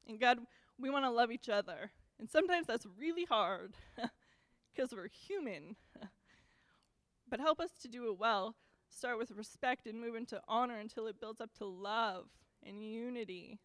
And 0.08 0.20
God, 0.20 0.40
we 0.80 0.90
want 0.90 1.06
to 1.06 1.12
love 1.12 1.32
each 1.32 1.50
other. 1.50 1.92
And 2.20 2.30
sometimes 2.30 2.68
that's 2.68 2.88
really 2.98 3.26
hard 3.26 3.76
because 4.74 4.94
we're 4.94 5.10
human. 5.10 5.76
but 7.30 7.42
help 7.42 7.60
us 7.60 7.72
to 7.82 7.90
do 7.90 8.10
it 8.10 8.18
well. 8.18 8.56
Start 8.90 9.18
with 9.18 9.32
respect 9.32 9.88
and 9.88 10.00
move 10.00 10.16
into 10.16 10.42
honor 10.48 10.78
until 10.78 11.08
it 11.08 11.20
builds 11.20 11.42
up 11.42 11.54
to 11.58 11.66
love 11.66 12.28
and 12.66 12.84
unity. 12.84 13.60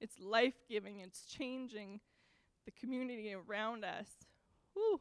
It's 0.00 0.18
life 0.20 0.54
giving, 0.68 1.00
it's 1.00 1.24
changing 1.24 2.00
the 2.64 2.70
community 2.70 3.34
around 3.34 3.84
us. 3.84 4.08
Whew. 4.74 5.00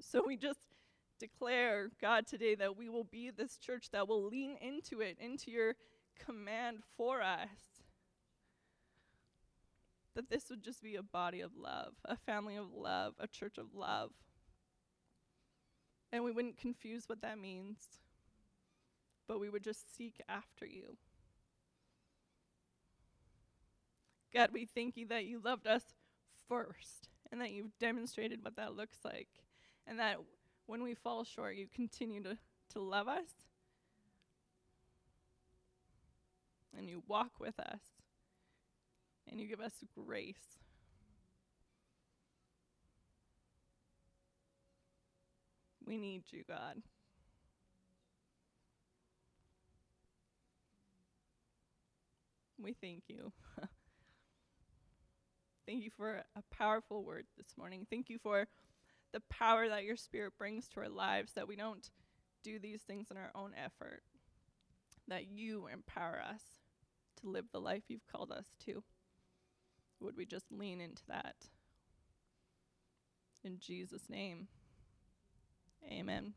So 0.00 0.22
we 0.26 0.36
just 0.36 0.60
declare, 1.18 1.90
God, 2.00 2.26
today 2.26 2.54
that 2.54 2.76
we 2.76 2.88
will 2.88 3.04
be 3.04 3.30
this 3.30 3.56
church 3.58 3.90
that 3.92 4.08
will 4.08 4.24
lean 4.24 4.56
into 4.60 5.00
it, 5.00 5.16
into 5.20 5.50
your 5.50 5.74
command 6.18 6.78
for 6.96 7.22
us. 7.22 7.48
That 10.14 10.30
this 10.30 10.50
would 10.50 10.62
just 10.62 10.82
be 10.82 10.96
a 10.96 11.02
body 11.02 11.40
of 11.40 11.52
love, 11.56 11.92
a 12.04 12.16
family 12.16 12.56
of 12.56 12.72
love, 12.74 13.14
a 13.20 13.26
church 13.26 13.58
of 13.58 13.74
love. 13.74 14.10
And 16.12 16.24
we 16.24 16.32
wouldn't 16.32 16.56
confuse 16.56 17.08
what 17.08 17.22
that 17.22 17.38
means, 17.38 17.78
but 19.26 19.40
we 19.40 19.50
would 19.50 19.62
just 19.62 19.94
seek 19.96 20.20
after 20.28 20.66
you. 20.66 20.96
God, 24.34 24.50
we 24.52 24.66
thank 24.66 24.96
you 24.96 25.06
that 25.08 25.24
you 25.24 25.40
loved 25.42 25.66
us 25.66 25.82
first 26.48 27.08
and 27.32 27.40
that 27.40 27.50
you've 27.50 27.76
demonstrated 27.78 28.44
what 28.44 28.56
that 28.56 28.76
looks 28.76 28.98
like 29.04 29.28
and 29.86 29.98
that 29.98 30.18
when 30.66 30.82
we 30.82 30.94
fall 30.94 31.24
short, 31.24 31.56
you 31.56 31.66
continue 31.74 32.22
to, 32.22 32.36
to 32.72 32.80
love 32.80 33.08
us 33.08 33.28
and 36.76 36.88
you 36.88 37.02
walk 37.08 37.40
with 37.40 37.58
us 37.58 37.80
and 39.30 39.40
you 39.40 39.46
give 39.46 39.60
us 39.60 39.72
grace. 39.94 40.58
We 45.86 45.96
need 45.96 46.24
you, 46.30 46.44
God. 46.46 46.82
We 52.60 52.74
thank 52.74 53.04
you. 53.08 53.32
thank 55.68 55.84
you 55.84 55.90
for 55.90 56.22
a 56.34 56.42
powerful 56.50 57.04
word 57.04 57.26
this 57.36 57.52
morning. 57.58 57.86
Thank 57.90 58.08
you 58.08 58.18
for 58.18 58.48
the 59.12 59.20
power 59.28 59.68
that 59.68 59.84
your 59.84 59.96
spirit 59.96 60.32
brings 60.38 60.66
to 60.68 60.80
our 60.80 60.88
lives, 60.88 61.34
that 61.34 61.46
we 61.46 61.56
don't 61.56 61.90
do 62.42 62.58
these 62.58 62.80
things 62.80 63.10
in 63.10 63.18
our 63.18 63.30
own 63.34 63.52
effort, 63.62 64.02
that 65.08 65.28
you 65.28 65.68
empower 65.70 66.22
us 66.26 66.40
to 67.20 67.28
live 67.28 67.44
the 67.52 67.60
life 67.60 67.82
you've 67.88 68.06
called 68.10 68.32
us 68.32 68.46
to. 68.64 68.82
Would 70.00 70.16
we 70.16 70.24
just 70.24 70.46
lean 70.50 70.80
into 70.80 71.02
that? 71.08 71.36
In 73.44 73.58
Jesus' 73.58 74.08
name, 74.08 74.48
amen. 75.86 76.32